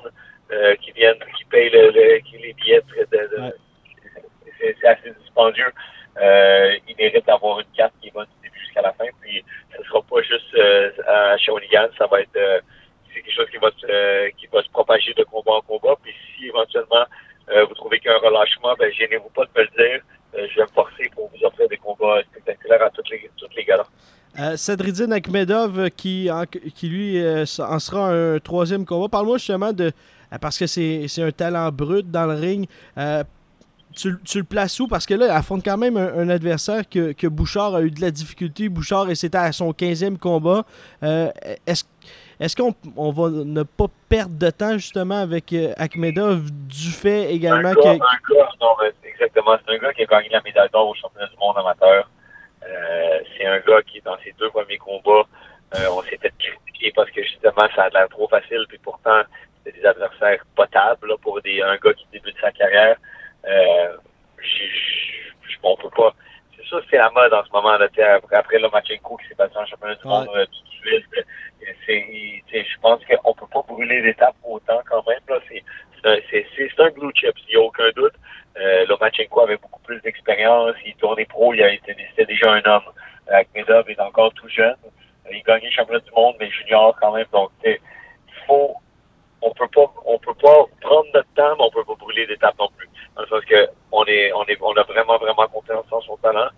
[0.51, 2.83] euh, qui viennent, qui payent le, le, qui les billets.
[2.97, 3.53] Ouais.
[4.61, 5.73] C'est assez dispendieux.
[6.21, 9.05] Euh, ils méritent d'avoir une carte qui est bonne du début jusqu'à la fin.
[9.21, 9.45] Puis,
[9.77, 12.61] ce sera pas juste euh, à Shawinigan, ça va être euh,
[13.15, 15.95] c'est quelque chose qui va se qui va se propager de combat en combat.
[16.03, 17.05] Puis, si éventuellement
[17.67, 20.03] vous trouvez qu'il y a un relâchement, ben gênez-vous pas de me le dire.
[20.35, 23.55] Euh, je vais me forcer pour vous offrir des combats spectaculaires à toutes les toutes
[23.57, 23.87] les galas.
[24.39, 29.09] Euh, Cédridine Akhmedov euh, qui, en- qui lui euh, en sera un troisième combat.
[29.09, 29.91] Parle-moi justement de.
[30.41, 32.69] Parce que c'est un talent brut dans le ring.
[32.99, 33.25] Euh,
[33.97, 34.87] tu, tu le places où?
[34.87, 37.91] Parce que là, il affronte quand même un, un adversaire que, que Bouchard a eu
[37.91, 38.69] de la difficulté.
[38.69, 40.65] Bouchard, et c'était à son 15e combat.
[41.03, 41.85] Est-ce
[42.41, 47.71] est-ce qu'on on va ne pas perdre de temps justement avec Akhmedov du fait également
[47.71, 47.99] un que.
[49.19, 52.09] Exactement, c'est un gars qui a gagné la médaille d'or au championnat du monde amateur.
[52.67, 55.25] Euh, c'est un gars qui, dans ses deux premiers combats,
[55.77, 59.23] euh, on s'est fait critiquer parce que justement, ça a l'air trop facile, puis pourtant,
[59.65, 62.97] c'était des adversaires potables là, pour des, un gars qui débute sa carrière.
[63.47, 63.97] Euh,
[65.63, 66.15] on peut pas.
[66.57, 67.77] C'est sûr que c'est la mode en ce moment.
[67.77, 70.13] Là, après, après le Machenko qui s'est passé en championnat du Ouais.
[70.13, 71.07] monde euh, tout de suite.
[71.17, 71.23] euh,
[71.93, 75.19] il- tu sais, Je pense qu'on peut pas brûler l'étape autant quand même.
[75.49, 75.63] C'est,
[76.05, 78.15] un- un blue chip, il n'y a aucun doute.
[78.61, 80.75] Euh, Lomachenko avait beaucoup plus d'expérience.
[80.85, 82.83] Il tournait pro, il c'était déjà un homme.
[83.29, 84.75] Akhmedov est encore tout jeune.
[85.27, 87.27] Euh, Il gagnait le championnat du monde, mais junior quand même.
[87.33, 87.79] Donc, il
[88.47, 88.75] faut,
[89.43, 92.59] on peut pas, on peut pas prendre notre temps, mais on peut pas brûler d'étape
[92.59, 92.89] non plus.
[93.17, 96.49] Dans que on est, on est, on a vraiment, vraiment confiance en son talent.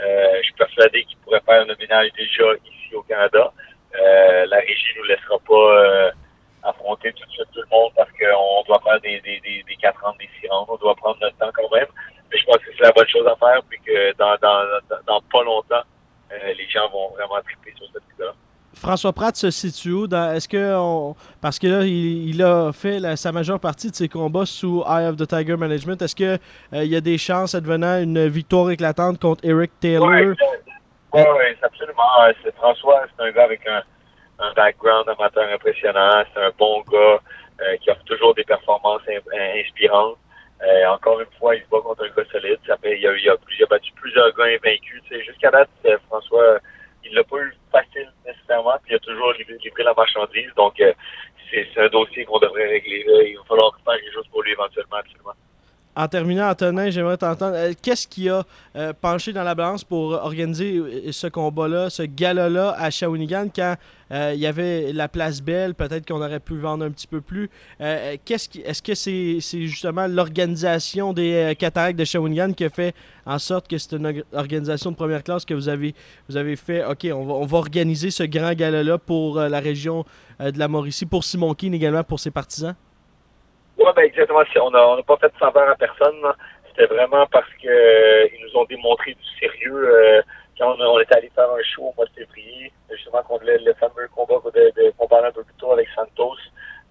[0.00, 3.52] Euh, je suis persuadé qu'il pourrait faire le ménage déjà ici au Canada.
[3.98, 6.12] Euh, la régie nous laissera pas
[6.62, 10.06] affronter tout suite tout le monde parce qu'on doit faire des, des, des, des 4
[10.06, 10.66] ans, des 6 rounds.
[10.68, 11.86] On doit prendre notre temps quand même.
[12.30, 14.36] Mais je pense que c'est la bonne chose à faire puis que dans,
[15.06, 15.82] dans, pas longtemps,
[16.32, 18.34] euh, les gens vont vraiment triper sur cette vidéo-là.
[18.74, 23.00] François Pratt se situe où Est-ce que on- parce que là il, il a fait
[23.00, 26.00] la- sa majeure partie de ses combats sous Eye of the Tiger Management.
[26.02, 26.34] Est-ce que
[26.74, 30.06] euh, il y a des chances advenant une victoire éclatante contre Eric Taylor?
[30.08, 32.02] Oui, ouais, absolument.
[32.20, 33.82] Ouais, C'est François, c'est un gars avec un,
[34.40, 36.22] un background amateur impressionnant.
[36.32, 37.18] C'est un bon gars
[37.62, 40.18] euh, qui offre toujours des performances in- inspirantes.
[40.62, 42.58] Euh, encore une fois, il se bat contre un gars solide.
[42.66, 45.02] Ça fait, il, a, battu plusieurs gars invaincus.
[45.24, 46.58] Jusqu'à date, euh, François,
[47.04, 50.50] il l'a pas eu facile nécessairement, puis il a toujours livré, la marchandise.
[50.56, 50.92] Donc, euh,
[51.50, 53.04] c'est c'est un dossier qu'on devrait régler.
[53.04, 53.22] Là.
[53.22, 55.34] Il va falloir faire quelque chose pour lui éventuellement, absolument.
[55.98, 57.56] En terminant, Antonin, j'aimerais t'entendre.
[57.56, 58.44] euh, Qu'est-ce qui a
[58.76, 63.74] euh, penché dans la balance pour organiser euh, ce combat-là, ce gala-là à Shawinigan quand
[64.10, 67.50] il y avait la place belle, peut-être qu'on aurait pu vendre un petit peu plus?
[68.24, 72.94] Qu'est-ce qui, est-ce que c'est, justement l'organisation des cataractes de Shawinigan qui a fait
[73.26, 75.94] en sorte que c'est une org- organisation de première classe que vous avez,
[76.56, 80.06] fait, OK, on va, on va organiser ce grand gala-là pour la région
[80.40, 82.76] de la Mauricie, pour Simon Keane également, pour ses partisans?
[83.78, 84.42] Oui, ben exactement.
[84.60, 86.20] On n'a on a pas fait de saveur à personne.
[86.68, 90.22] C'était vraiment parce que euh, ils nous ont démontré du sérieux euh,
[90.58, 93.58] quand on, on est allé faire un show au mois de février, justement contre le,
[93.64, 96.36] le fameux combat de, de, qu'on un peu plus tôt avec Santos.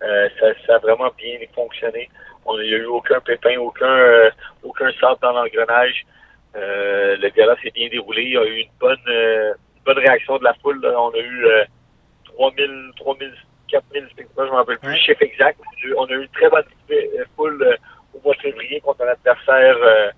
[0.04, 2.10] Euh, ça, ça a vraiment bien fonctionné.
[2.46, 4.30] On n'y a eu aucun pépin, aucun euh,
[4.64, 6.06] aucun sable dans l'engrenage.
[6.56, 8.24] Euh, le gala s'est bien déroulé.
[8.24, 10.80] Il y a eu une bonne euh, une bonne réaction de la foule.
[10.82, 10.94] là.
[11.02, 11.66] On a eu euh,
[12.36, 13.34] 3000, 3000,
[13.68, 14.94] 4000 spectateurs, je ne me rappelle plus Ouais.
[14.96, 15.60] le chiffre exact.
[15.98, 17.76] On a eu une très bonne euh, foule euh,
[18.16, 20.10] au mois de février contre un adversaire euh,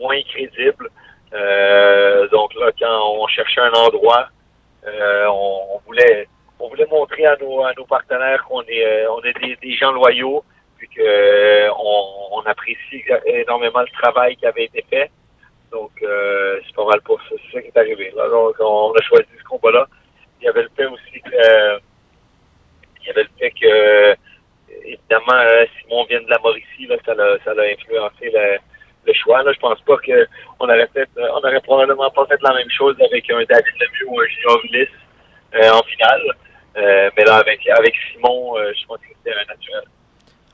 [0.00, 0.88] moins crédible.
[1.32, 4.28] Euh, donc là, quand on cherchait un endroit,
[4.86, 6.28] euh, on, on voulait
[6.58, 9.92] on voulait montrer à nos à nos partenaires qu'on est on est des, des gens
[9.92, 10.44] loyaux,
[10.78, 15.10] puis que on, on apprécie énormément le travail qui avait été fait.
[15.70, 18.12] Donc euh, c'est pas mal pour ça, c'est ça qui est arrivé.
[18.14, 18.28] Là.
[18.28, 19.86] Donc on a choisi ce combat-là.
[20.40, 21.78] Il y avait le fait aussi que euh,
[23.02, 24.16] il y avait le fait que
[24.84, 29.42] évidemment euh, Simon vient de la Mauricie, là, ça l'a ça l'a influencé le, choix.
[29.42, 29.52] Là.
[29.52, 30.26] Je pense pas que
[30.60, 34.08] on aurait fait on aurait probablement pas fait la même chose avec un David Lemieux
[34.08, 34.60] ou un junior
[35.54, 36.22] euh, en finale.
[36.74, 39.84] Euh, mais là, avec, avec Simon, euh, je pense que c'était un naturel.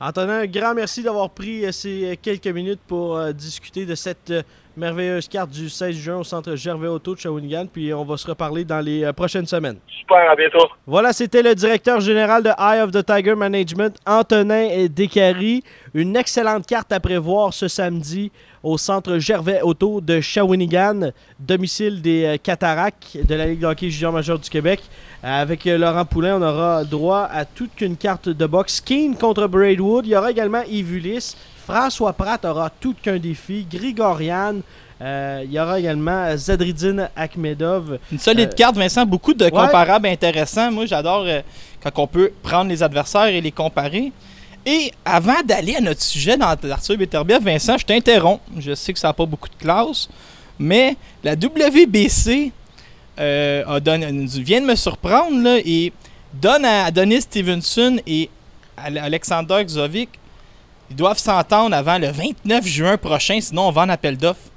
[0.01, 3.95] Antonin, un grand merci d'avoir pris euh, ces euh, quelques minutes pour euh, discuter de
[3.95, 4.43] cette euh,
[4.77, 7.67] merveilleuse carte du 16 juin au centre Gervais Auto de Shawinigan.
[7.71, 9.77] Puis on va se reparler dans les euh, prochaines semaines.
[9.87, 10.67] Super, à bientôt.
[10.87, 15.63] Voilà, c'était le directeur général de Eye of the Tiger Management, Antonin Descaries.
[15.93, 18.31] Une excellente carte à prévoir ce samedi
[18.63, 23.89] au centre Gervais Auto de Shawinigan, domicile des euh, Cataractes de la Ligue de hockey
[23.89, 24.81] junior majeur du Québec.
[25.23, 28.81] Avec euh, Laurent Poulain, on aura droit à toute qu'une carte de boxe.
[28.81, 30.05] Keane contre Braidwood.
[30.05, 31.35] Il y aura également Ulysse.
[31.73, 33.65] François Pratt aura tout qu'un défi.
[33.71, 34.55] Grigorian.
[35.01, 37.99] Euh, il y aura également Zadridine Akhmedov.
[38.11, 39.05] Une solide Euh, carte, Vincent.
[39.05, 40.71] Beaucoup de comparables intéressants.
[40.71, 41.41] Moi, j'adore euh,
[41.81, 44.11] quand on peut prendre les adversaires et les comparer.
[44.65, 48.41] Et avant d'aller à notre sujet dans Arthur Beterbiev, Vincent, je t'interromps.
[48.57, 50.09] Je sais que ça n'a pas beaucoup de classe,
[50.57, 52.51] mais la WBC
[53.17, 54.11] a donné-
[54.41, 55.93] vient de me surprendre là, et
[56.33, 58.29] donne à Adonis Stevenson et
[58.77, 60.09] à Alexander Xovic,
[60.89, 64.49] ils doivent s'entendre avant le 29 juin prochain, sinon on va en appel d'offres.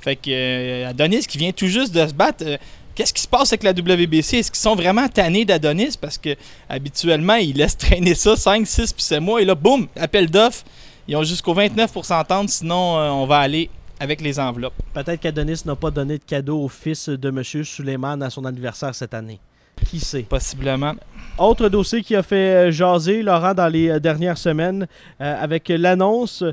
[0.00, 2.56] Fait que euh, Adonis qui vient tout juste de se battre, euh,
[2.94, 4.38] qu'est-ce qui se passe avec la WBC?
[4.38, 5.96] Est-ce qu'ils sont vraiment tannés d'Adonis?
[6.00, 6.36] Parce que
[6.68, 9.42] habituellement, ils laissent traîner ça 5, 6 puis 7 mois.
[9.42, 10.64] Et là, boum, appel d'offres.
[11.06, 13.68] Ils ont jusqu'au 29 pour s'entendre, sinon euh, on va aller
[13.98, 14.74] avec les enveloppes.
[14.94, 17.42] Peut-être qu'Adonis n'a pas donné de cadeau au fils de M.
[17.42, 19.40] Suleiman à son anniversaire cette année.
[19.88, 20.22] Qui sait?
[20.22, 20.94] Possiblement.
[21.38, 24.86] Autre dossier qui a fait euh, jaser Laurent dans les euh, dernières semaines
[25.20, 26.44] euh, avec l'annonce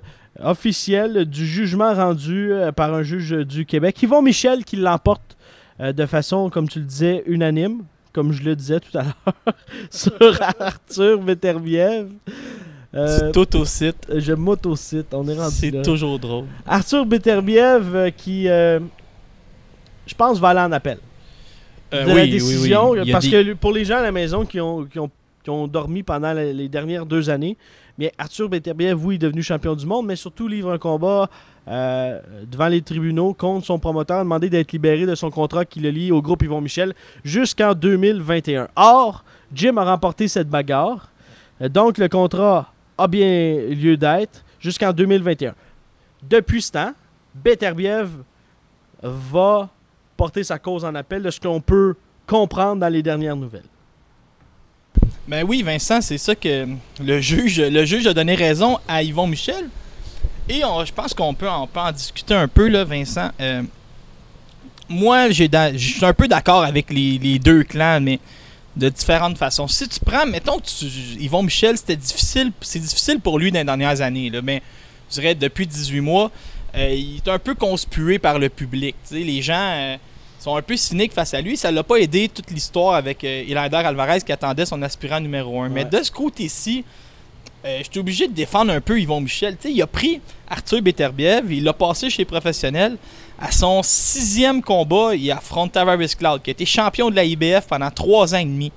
[0.42, 4.02] officielle du jugement rendu par un juge du Québec.
[4.04, 5.36] Yvon Michel qui l'emporte
[5.80, 9.34] euh, de façon, comme tu le disais, unanime, comme je le disais tout à l'heure,
[9.90, 10.14] sur
[10.60, 12.08] Arthur Beterbiev.
[12.96, 14.08] Euh, C'est tout au site.
[14.16, 16.46] je m'autocite, on est rendu C'est toujours drôle.
[16.66, 18.80] Arthur Beterbiev qui, je
[20.18, 20.98] pense, va aller en appel
[21.94, 22.90] Euh, de oui, la décision.
[22.92, 23.12] oui.
[23.12, 25.10] Parce des- que pour les gens à la maison qui ont, qui ont,
[25.44, 27.56] qui ont dormi pendant la- les dernières deux années,
[27.98, 31.30] bien, Arthur Beterbiev, oui, est devenu champion du monde, mais surtout livre un combat
[31.70, 32.20] euh,
[32.50, 36.12] devant les tribunaux contre son promoteur, demandé d'être libéré de son contrat qui le lie
[36.14, 36.94] au groupe Yvon Michel
[37.26, 38.68] jusqu'en 2021.
[38.78, 39.24] Or,
[39.54, 41.10] Jim a remporté cette bagarre.
[41.62, 45.56] Euh, Donc, le contrat a bien lieu d'être jusqu'en 2021.
[46.30, 46.94] Depuis ce temps,
[47.36, 48.10] Beterbiev
[49.04, 49.70] va
[50.18, 51.96] porter sa cause en appel de ce qu'on peut
[52.26, 53.64] comprendre dans les dernières nouvelles.
[55.28, 56.68] Ben oui, Vincent, c'est ça que
[57.02, 59.70] le juge, le juge a donné raison à Yvon Michel.
[60.50, 63.30] Et on- je pense qu'on peut, en discuter un peu, là, Vincent.
[63.40, 63.64] Euh,
[64.90, 68.20] moi, je suis un peu d'accord avec les, deux clans, mais
[68.76, 69.68] de différentes façons.
[69.68, 73.66] Si tu prends, mettons que Yvon Michel, c'était difficile, c'est difficile pour lui dans les
[73.66, 74.62] dernières années, mais
[75.10, 76.32] je dirais depuis 18 mois,
[76.78, 78.96] euh, il est un peu conspué par le public.
[79.12, 79.98] Les gens euh,
[80.40, 81.58] sont un peu cyniques face à lui.
[81.58, 85.62] Ça l'a pas aidé toute l'histoire avec euh, Elander Alvarez qui attendait son aspirant numéro
[85.62, 85.70] 1.
[85.70, 86.84] Mais de ce côté-ci,
[87.66, 89.58] euh, je suis obligé de défendre un peu Yvon Michel.
[89.66, 92.98] Il a pris Arthur Beterbiev, il l'a passé chez les professionnels.
[93.40, 97.68] À son sixième combat, il affronte Tavares Cloud, qui a été champion de la IBF
[97.68, 98.72] pendant trois ans et demi.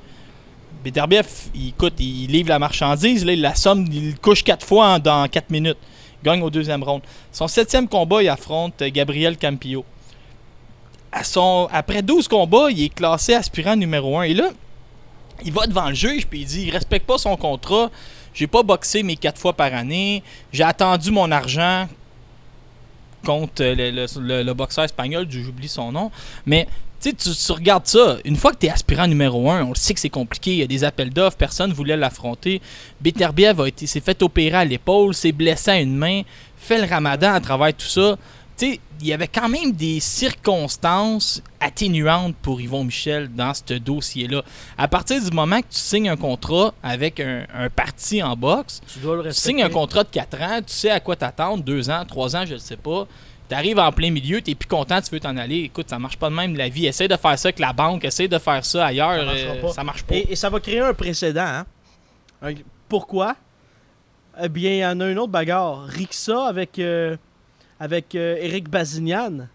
[0.85, 4.67] Beterbiev, il, écoute, il livre la marchandise, là, il la somme, il le couche quatre
[4.67, 5.77] fois en- dans quatre minutes.
[6.23, 7.03] Gagne au deuxième round.
[7.33, 9.85] Son septième combat, il affronte euh, Gabriel Campillo.
[11.73, 14.23] Après 12 combats, il est classé aspirant numéro 1.
[14.25, 14.51] Et là,
[15.45, 17.91] il va devant le juge puis il dit il respecte pas son contrat.
[18.33, 20.23] J'ai pas boxé mes quatre fois par année.
[20.53, 21.89] J'ai attendu mon argent
[23.25, 26.11] contre euh, le boxeur espagnol, j'oublie son nom.
[26.47, 26.69] Mais
[27.01, 28.19] tu sais, tu, regardes ça.
[28.25, 30.53] Une fois que tu es aspirant numéro 1, on le sait que c'est compliqué.
[30.53, 32.61] Il y a des appels d'offres, personne voulait l'affronter.
[33.01, 36.23] Beterbiev a été, s'est fait opérer à l'épaule, s'est blessé à une main,
[36.57, 38.19] fait le ramadan à travers tout ça.
[38.59, 43.75] Tu sais, il y avait quand même des circonstances atténuantes pour Yvon Michel dans ce
[43.75, 44.43] dossier-là.
[44.77, 48.83] À partir du moment que tu signes un contrat avec un, un parti en boxe,
[48.93, 49.49] Tu dois le tu respecter.
[49.49, 52.45] signes un contrat de 4 ans, tu sais à quoi t'attendre, 2 ans, 3 ans,
[52.47, 53.07] je ne sais pas.
[53.51, 55.63] Tu arrives en plein milieu, tu plus content, tu veux t'en aller.
[55.65, 56.87] Écoute, ça marche pas de même la vie.
[56.87, 59.17] Essaye de faire ça avec la banque, essaye de faire ça ailleurs.
[59.17, 59.69] Ça euh, pas.
[59.73, 60.15] ça marche pas.
[60.15, 61.45] Et, et ça va créer un précédent.
[61.45, 61.67] hein.
[62.43, 62.55] Un-
[62.89, 63.35] Pourquoi?
[64.41, 65.83] Eh bien, il y en a une autre bagarre.
[65.87, 67.17] Rixa avec, euh,
[67.81, 69.49] avec euh, Eric Bazignan.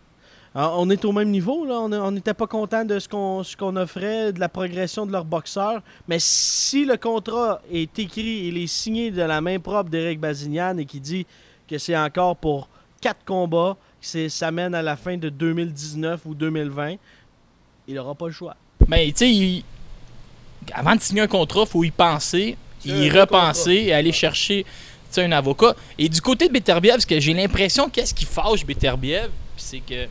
[0.54, 1.76] Alors, on est au même niveau, là.
[1.80, 5.82] On n'était pas content de ce qu'on offrait, de la progression de leur boxeur.
[6.10, 10.78] Mais si le contrat est écrit, il est signé de la main propre d'Eric Bazignan
[10.78, 11.26] et qui dit
[11.68, 12.68] que c'est encore pour
[13.02, 13.78] quatre combats,
[14.30, 16.95] ça mène à la fin de 2019 ou 2020,
[17.88, 18.56] il n'aura pas le choix.
[18.88, 19.64] Mais tu sais, il-
[20.74, 24.66] avant de signer un contrat, faut y penser, y repenser et aller chercher
[25.18, 25.74] un avocat.
[25.97, 30.08] Et du côté de Beterbiev, parce que j'ai l'impression qu'est-ce qui fâche Beterbiev, c'est que,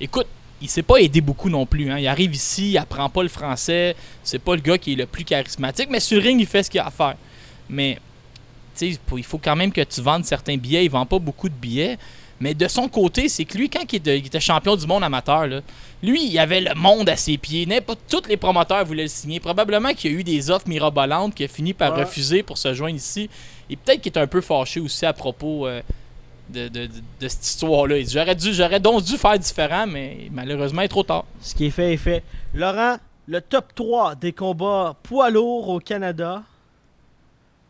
[0.00, 0.26] écoute,
[0.62, 1.90] il s'est pas aidé beaucoup non plus.
[1.90, 1.98] Hein.
[1.98, 3.94] Il arrive ici, il apprend pas le français.
[4.24, 6.70] C'est pas le gars qui est le plus charismatique, mais sur ring, il fait ce
[6.70, 7.14] qu'il a à faire.
[7.68, 7.98] Mais
[8.76, 10.84] tu sais, il faut quand même que tu vendes certains billets.
[10.86, 11.98] Il vend pas beaucoup de billets.
[12.40, 15.02] Mais de son côté, c'est que lui, quand il était, il était champion du monde
[15.02, 15.60] amateur, là,
[16.02, 17.66] lui, il avait le monde à ses pieds.
[17.66, 19.40] N'importe tous les promoteurs voulaient le signer.
[19.40, 22.04] Probablement qu'il y a eu des offres mirabolantes qu'il a fini par Ouais.
[22.04, 23.28] refuser pour se joindre ici.
[23.68, 25.82] Et peut-être qu'il est un peu fâché aussi à propos euh,
[26.48, 27.96] de, de- de- de cette histoire-là.
[28.08, 31.24] J'aurais dû, j'aurais donc dû faire différent, mais malheureusement, il est trop tard.
[31.42, 32.22] Ce qui est fait est fait.
[32.54, 36.42] Laurent, le top 3 des combats poids lourds au Canada.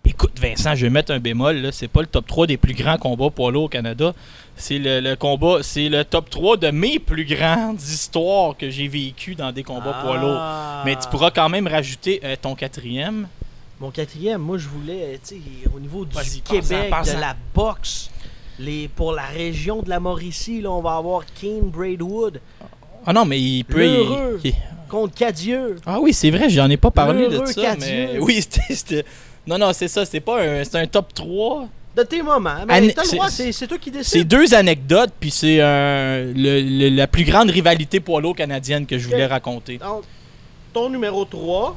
[0.04, 1.56] Écoute, Vincent, je vais mettre un bémol.
[1.56, 1.72] Là.
[1.72, 4.14] C'est pas le top 3 des plus grands combats poids lourds au Canada.
[4.60, 8.88] C'est le, le combat, c'est le top 3 de mes plus grandes histoires que j'ai
[8.88, 10.36] vécues dans des combats poids lourds.
[10.38, 10.82] Ah.
[10.84, 13.28] Mais tu pourras quand même rajouter euh, ton quatrième.
[13.80, 15.40] Mon quatrième, moi, je voulais, tu sais,
[15.74, 18.10] au niveau du Québec, de la boxe,
[18.58, 22.40] les, pour la région de la Mauricie, là, on va avoir Kane Braidwood
[23.06, 24.38] Ah non, mais il peut.
[24.44, 24.54] il-
[24.88, 25.76] contre Cadieux.
[25.86, 27.60] Ah oui, c'est vrai, j'en ai pas parlé de ça.
[27.62, 28.08] Cadieux.
[28.14, 28.18] Mais...
[28.20, 29.04] Oui, c'était- c'était.
[29.46, 30.64] Non, non, c'est ça, c'est pas un.
[30.64, 31.68] C'est un top 3.
[31.98, 32.64] De tes moments.
[32.68, 34.28] Mais le c'est- c'est c'est toi qui C'est décides.
[34.28, 39.78] deux anecdotes, puis c'est la plus grande rivalité poids lourd canadienne que je voulais raconter.
[39.78, 40.04] Donc,
[40.72, 41.76] ton numéro 3,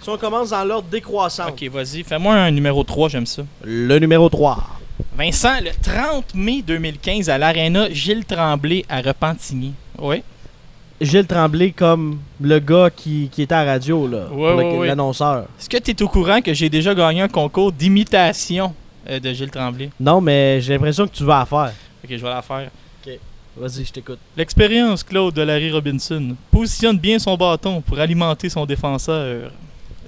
[0.00, 1.48] si on commence dans l'ordre décroissant.
[1.48, 3.42] Ok, vas-y, fais-moi un numéro 3, j'aime ça.
[3.64, 4.56] Le numéro 3.
[5.14, 9.74] Vincent, le 30 mai 2015 à l'Arena Gilles Tremblay à Repentigny.
[9.98, 10.22] Oui.
[11.02, 14.28] Gilles Tremblay comme le gars qui, qui était à la radio, là.
[14.32, 14.86] Ouais.
[14.86, 15.46] l'annonceur.
[15.60, 18.74] Est-ce que tu es au courant que j'ai déjà gagné un concours d'imitation?
[19.08, 19.90] Euh, de Gilles Tremblay?
[20.00, 21.72] Non, mais j'ai l'impression que tu vas la faire.
[22.04, 22.70] Ok, je vais la faire.
[23.58, 24.18] Vas-y, je t'écoute.
[24.36, 29.50] L'expérience, Claude de Larry Robinson, positionne bien son bâton pour alimenter son défenseur.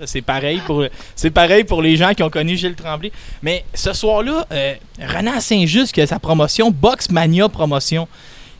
[0.04, 0.84] C'est pareil pour
[1.16, 3.10] c'est pareil pour les gens qui ont connu Gilles Tremblay.
[3.42, 8.06] Mais ce soir-là, euh, Renan Saint-Just qui a sa promotion, Box Mania Promotion,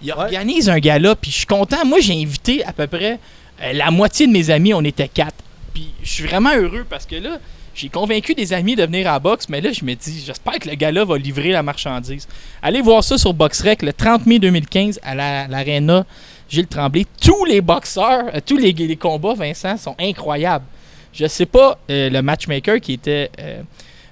[0.03, 0.19] il Ouais.
[0.19, 1.85] organise un gala, puis je suis content.
[1.85, 3.21] Moi, j'ai invité à peu près
[3.63, 5.37] euh, la moitié de mes amis, on était quatre.
[5.75, 7.39] Puis je suis vraiment heureux parce que là,
[7.79, 10.69] j'ai convaincu des amis de venir à boxe, mais là, je me dis, j'espère que
[10.69, 12.27] le gala va livrer la marchandise.
[12.61, 16.05] Allez voir ça sur BoxRec le 30 mai 2015 à la- l'Arena
[16.51, 17.07] Gilles Tremblay.
[17.23, 20.65] Tous les boxeurs, euh, tous les, combats, Vincent, sont incroyables.
[21.13, 23.63] Je sais pas, euh, le matchmaker qui était euh,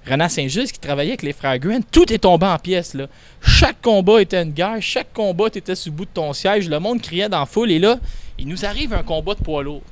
[0.08, 2.96] Renan Saint-Just, qui travaillait avec les frères Grant, tout est tombé en pièces.
[3.42, 6.68] Chaque combat était une guerre, chaque combat, tu étais sur le bout de ton siège,
[6.68, 7.98] le monde criait dans la foule, et là,
[8.38, 9.82] il nous arrive un combat de poids lourd.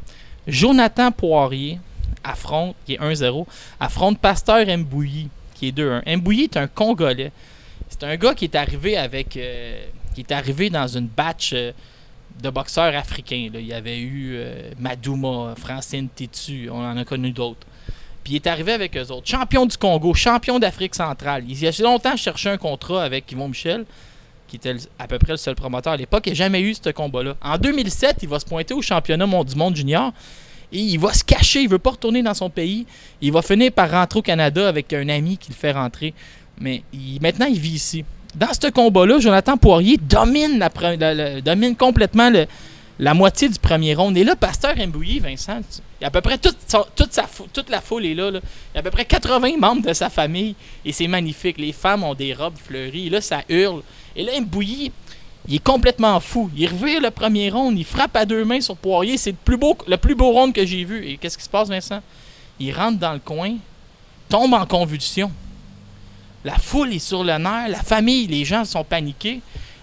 [0.46, 1.78] Jonathan Poirier
[2.24, 3.46] affronte, qui est 1-0,
[3.78, 6.16] affronte Pasteur Mbouilly, qui est 2-1.
[6.16, 7.30] Mbouilly est un Congolais.
[7.88, 9.36] C'est un gars qui est arrivé avec.
[9.36, 11.72] euh, qui est arrivé dans une batch euh,
[12.42, 13.50] de boxeurs africains.
[13.52, 17.66] Il y avait eu euh, Madouma, Francine Tétu, on en a connu d'autres.
[18.22, 19.28] Puis il est arrivé avec eux autres.
[19.28, 21.44] Champion du Congo, champion d'Afrique centrale.
[21.46, 23.84] Il y a longtemps cherché un contrat avec Yvon Michel,
[24.48, 26.26] qui était à peu près le seul promoteur à l'époque.
[26.26, 27.36] N'a jamais eu ce combat-là.
[27.42, 30.12] En 2007, il va se pointer au championnat du monde junior.
[30.74, 32.84] Il va se cacher, il veut pas retourner dans son pays.
[33.20, 36.12] Il va finir par rentrer au Canada avec un ami qui le fait rentrer.
[36.60, 36.82] Mais
[37.20, 38.04] maintenant, il vit ici.
[38.34, 40.70] Dans ce combat-là, Jonathan Poirier domine, la
[41.78, 42.30] complètement
[42.98, 44.16] la moitié du premier round.
[44.16, 45.60] Et là, Pasteur Mbouilly, Vincent,
[46.00, 48.30] il y a à peu près toute, la foule est là.
[48.30, 50.54] Il y a à peu près 80 membres de sa famille.
[50.84, 51.58] Et c'est magnifique.
[51.58, 53.10] Les femmes ont des robes fleuries.
[53.10, 53.82] Là, ça hurle.
[54.14, 54.92] Et là, Mbouilly,
[55.46, 56.50] il est complètement fou.
[56.56, 57.78] Il revire le premier round.
[57.78, 59.18] Il frappe à deux mains sur Poirier.
[59.18, 61.06] C'est le plus beau, le plus beau round que j'ai vu.
[61.06, 62.00] Et qu'est-ce qui se passe, Vincent?
[62.58, 63.56] Il rentre dans le coin,
[64.28, 65.30] tombe en convulsion.
[66.44, 69.40] La foule est sur le nerf, la famille, les gens sont paniqués.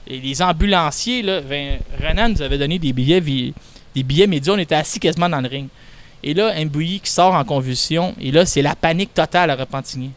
[0.07, 4.99] Les ambulanciers, là, Renan nous avait donné des billets, des billets médias, on était assis
[4.99, 5.67] quasiment dans le ring.
[6.23, 10.11] Et là, Mbouilly qui sort en convulsion, et là, c'est la panique totale à Repentigny.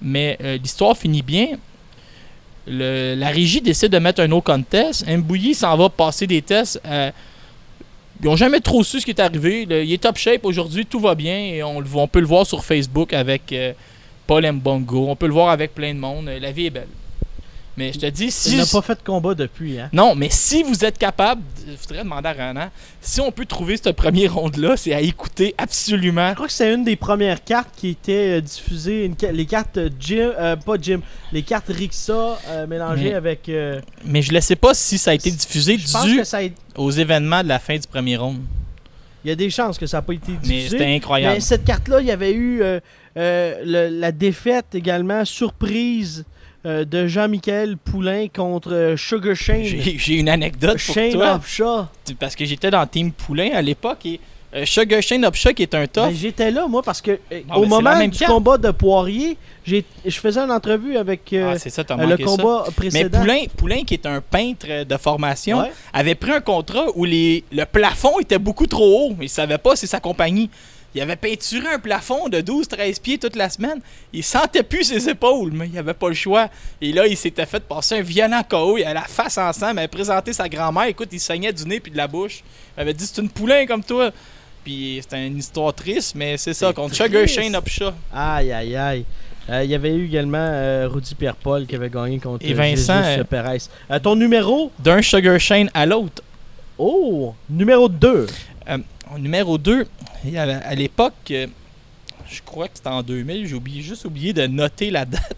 [0.00, 1.58] Mais euh, l'histoire finit bien.
[2.66, 5.06] La régie décide de mettre un no contest.
[5.06, 6.80] Mbouilly s'en va passer des tests.
[6.86, 7.10] euh,
[8.20, 9.62] ils n'ont jamais trop su ce qui est arrivé.
[9.62, 11.36] Il est top shape aujourd'hui, tout va bien.
[11.36, 13.72] Et on peut le voir sur Facebook avec euh,
[14.28, 15.08] Paul Mbongo.
[15.08, 16.28] On peut le voir avec plein de monde.
[16.28, 16.86] Euh, La vie est belle.
[17.76, 18.50] Mais je te dis, si.
[18.52, 19.88] Il n'a pas fait de combat depuis, hein.
[19.94, 22.68] Non, mais si vous êtes capable, je voudrais demander à Renan,
[23.00, 26.28] si on peut trouver ce premier ronde-là, c'est à écouter absolument.
[26.30, 29.78] Je crois que c'est une des premières cartes qui était euh, diffusée, une les cartes
[29.78, 31.00] euh, Jim, euh, pas Jim,
[31.32, 33.48] les cartes Rixa euh, mélangées Mais- avec.
[33.48, 35.84] euh, Mais je ne sais pas si ça a été diffusé dû
[36.18, 38.40] que ça a- il aux événements de la fin du premier round.
[39.24, 40.68] y a des chances que ça n'a pas été Mais diffusé.
[40.68, 41.34] c'était incroyable.
[41.36, 42.58] Mais cette carte-là, il y avait eu
[43.16, 46.24] le- la défaite également, surprise
[46.64, 49.64] euh, de Jean-Michel Poulain contre euh, Sugar Shane.
[49.64, 51.36] J'ai une anecdote pour Shane toi.
[51.36, 51.86] Upshaw.
[52.18, 54.20] Parce que j'étais dans Team Poulain à l'époque et
[54.54, 56.08] euh, Sugar Shane Upshaw qui est un top.
[56.10, 59.36] Ben, J'étais là, moi, parce que euh, Ah, au ben, moment du combat de Poirier,
[59.64, 62.24] je faisais une entrevue avec euh, ah, ça, le ça.
[62.24, 63.20] combat Mais précédent.
[63.20, 65.72] Poulain, Poulain, qui est un peintre de formation, Ouais.
[65.94, 69.16] avait pris un contrat où les, le plafond était beaucoup trop haut.
[69.22, 70.50] Il savait pas, c'est sa compagnie.
[70.94, 73.80] Il avait peinturé un plafond de 12-13 pieds toute la semaine.
[74.12, 76.48] Il sentait plus ses épaules, mais il avait pas le choix.
[76.80, 78.76] Et là, il s'était fait passer un violent KO.
[78.76, 79.74] Il avait la face ensemble.
[79.76, 80.84] Il avait présenté sa grand-mère.
[80.84, 82.42] Écoute, il saignait du nez puis de la bouche.
[82.76, 84.10] Il avait dit C'est une poulain comme toi.
[84.64, 86.94] Puis c'était une histoire triste, mais c'est ça, contre.
[86.94, 87.90] Sugar Shane Upshaw.
[88.14, 89.04] Aïe, aïe, aïe.
[89.50, 93.02] Euh, Il y avait eu également euh, Rudy Pierre-Paul qui avait gagné contre Et Vincent,
[93.02, 93.58] Jesus euh, Perez.
[93.90, 94.70] Euh, ton numéro?
[94.78, 96.22] D'un Sugar Shane à l'autre.
[96.78, 98.26] Oh, numéro 2.
[99.18, 99.86] Numéro 2,
[100.24, 101.46] il y avait, à l'époque, euh,
[102.28, 105.36] je crois que c'était en 2000, j'ai oublié, juste oublié de noter la date.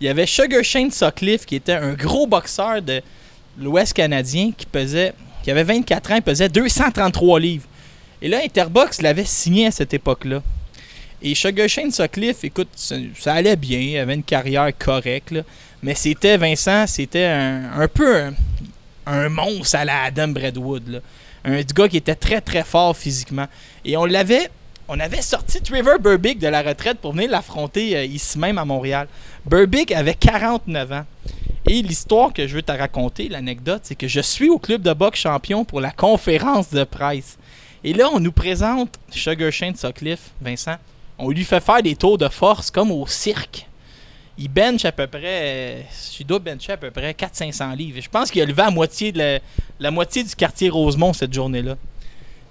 [0.00, 3.00] Il y avait Sugar Shane Sutcliffe qui était un gros boxeur de
[3.58, 7.68] l'Ouest canadien qui pesait, qui avait 24 ans, il pesait 233 livres.
[8.20, 10.42] Et là, Interbox l'avait signé à cette époque-là.
[11.22, 15.34] Et Sugar Shane Sutcliffe, écoute, ça, allait bien, il avait une carrière correcte,
[15.82, 18.30] mais c'était, Vincent, c'était un, peu
[19.06, 21.02] un, monstre à la Adam Bradwood.
[21.44, 23.46] Un gars qui était très très fort physiquement.
[23.84, 24.48] Et on l'avait,
[24.88, 28.64] on avait sorti Trevor Burbick de la retraite pour venir l'affronter euh, ici même à
[28.64, 29.08] Montréal.
[29.46, 31.04] Burbick avait 49 ans.
[31.66, 34.92] Et l'histoire que je veux te raconter, l'anecdote, c'est que je suis au club de
[34.92, 37.38] boxe champion pour la conférence de presse.
[37.84, 40.76] Et là, on nous présente Sugar Shane Sutcliffe, Vincent.
[41.18, 43.66] On lui fait faire des tours de force comme au cirque.
[44.36, 45.80] Il bench à peu près, euh,
[46.18, 48.00] il doit bencher à peu près 400-500 livres.
[48.02, 49.40] Je pense qu'il a levé à moitié de
[49.78, 51.76] la, moitié du quartier Rosemont cette journée-là.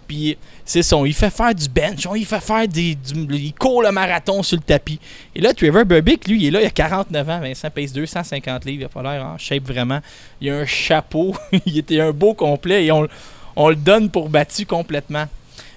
[0.07, 3.53] Puis c'est ça, il fait faire du bench, on il fait faire des, du- il
[3.53, 4.99] court le marathon sur le tapis.
[5.35, 8.65] Et là, Trevor Burbick, lui, il est là, il a 49 ans, Vincent pèse 250
[8.65, 9.99] livres, il a pas l'air en shape vraiment.
[10.41, 14.65] Il a un chapeau, il était un beau complet et on le donne pour battu
[14.65, 15.25] complètement.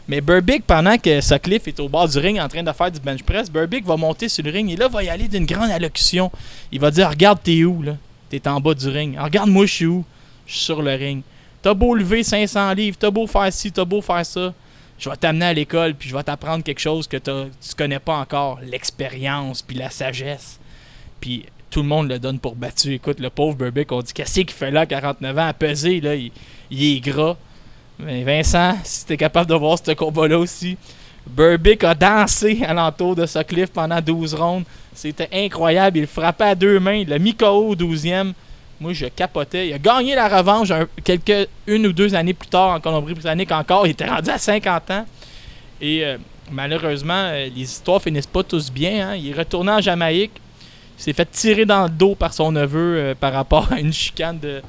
[0.09, 3.01] Mais Burbick, pendant que Sutcliffe est au bord du ring en train de faire du
[3.01, 5.71] bench press, Burbick va monter sur le ring et là, va y aller d'une grande
[5.71, 6.31] allocution.
[6.71, 7.97] Il va dire Regarde, t'es où là?
[8.31, 9.19] T'es en bas du ring.
[9.19, 10.05] Regarde, moi, je suis où?
[10.47, 11.23] Je suis sur le ring.
[11.63, 14.55] T'as beau lever 500 livres, t'as beau faire ci, t'as beau faire ça.
[14.99, 18.17] Je vais t'amener à l'école, puis je vais t'apprendre quelque chose que tu connais pas
[18.17, 18.61] encore.
[18.63, 20.59] L'expérience, puis la sagesse.
[21.21, 22.95] Puis tout le monde le donne pour battu.
[22.95, 26.15] Écoute, le pauvre Burbick, on dit Qu'est-ce qu'il fait là, 49 ans, à peser, là?
[26.15, 26.31] Il
[26.71, 27.37] est gras.
[27.99, 30.77] Vincent, si t'es capable de voir ce combat-là aussi,
[31.27, 34.65] Burbick a dansé alentour de Sutcliffe pendant 12 rondes.
[34.95, 35.99] C'était incroyable.
[35.99, 36.95] Il frappait à deux mains.
[36.95, 38.33] Il l'a mis KO au 12e.
[38.81, 39.69] Moi, je capotais.
[39.69, 40.69] Il a gagné la revanche
[41.03, 43.87] quelques, une ou deux années plus tard en Colombie-Britannique encore.
[43.87, 45.07] Il était rendu à 50 ans.
[45.81, 46.17] Et euh,
[46.51, 49.09] malheureusement, euh, les histoires finissent pas tous bien.
[49.11, 49.17] hein.
[49.17, 50.33] Il est retourné en Jamaïque.
[50.99, 53.93] Il s'est fait tirer dans le dos par son neveu euh, par rapport à une
[53.93, 54.63] chicane de.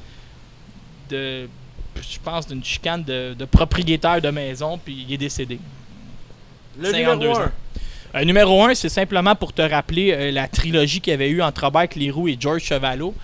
[1.10, 1.48] de
[2.02, 4.78] je pense d'une chicane de, de propriétaire de maison.
[4.82, 5.58] Puis il est décédé.
[6.78, 7.42] Le 52 numéro ans.
[8.14, 8.18] 1.
[8.20, 11.42] Euh, numéro 1, c'est simplement pour te rappeler euh, la trilogie qu'il y avait eu
[11.42, 13.14] entre Robert Cléroux et George Chevalot.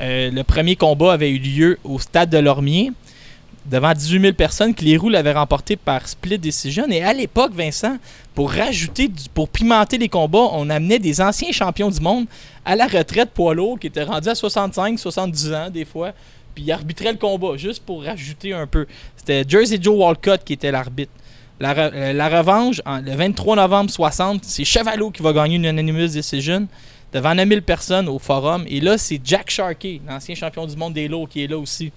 [0.00, 2.92] Euh, le premier combat avait eu lieu au stade de Lormier
[3.66, 4.74] devant 18 000 personnes.
[4.74, 6.86] Cléroux l'avait remporté par split decision.
[6.90, 7.96] Et à l'époque, Vincent,
[8.34, 12.26] pour rajouter, du- pour pimenter les combats, on amenait des anciens champions du monde
[12.64, 16.12] à la retraite poids lourd qui étaient rendus à 65, 70 ans des fois.
[16.60, 18.86] Puis ils arbitraient le combat juste pour rajouter un peu.
[19.16, 21.12] C'était Jersey Joe Walcott qui était l'arbitre.
[21.58, 26.14] La, euh, la revanche, le 23 novembre 60, c'est Chevalot qui va gagner une unanimous
[26.14, 26.66] decision
[27.14, 28.64] devant 9000 personnes au forum.
[28.68, 31.92] Et là, c'est Jack Sharkey, l'ancien champion du monde des lots, qui est là aussi.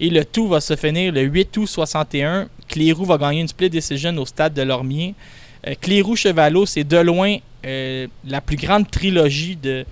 [0.00, 2.48] Et le tout va se finir le 8 août 61.
[2.66, 5.14] Clérou va gagner une split decision au stade de Lormier.
[5.66, 9.84] Euh, Clérou-Chevalot, c'est de loin euh, la plus grande trilogie de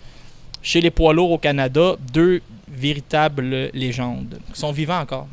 [0.63, 1.95] chez les poids lourds au Canada.
[2.13, 2.41] Deux
[2.81, 5.29] véritables légendes qui sont vivants encore.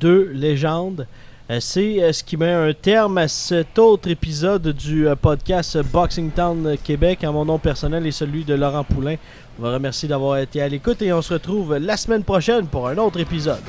[0.00, 1.06] Deux légendes.
[1.50, 5.76] Euh, C'est euh, ce qui met un terme à cet autre épisode du euh, podcast
[5.92, 7.22] Boxing Town Québec.
[7.24, 9.16] En mon nom personnel et celui de Laurent Poulain.
[9.58, 12.88] On vous remercie d'avoir été à l'écoute et on se retrouve la semaine prochaine pour
[12.88, 13.60] un autre épisode.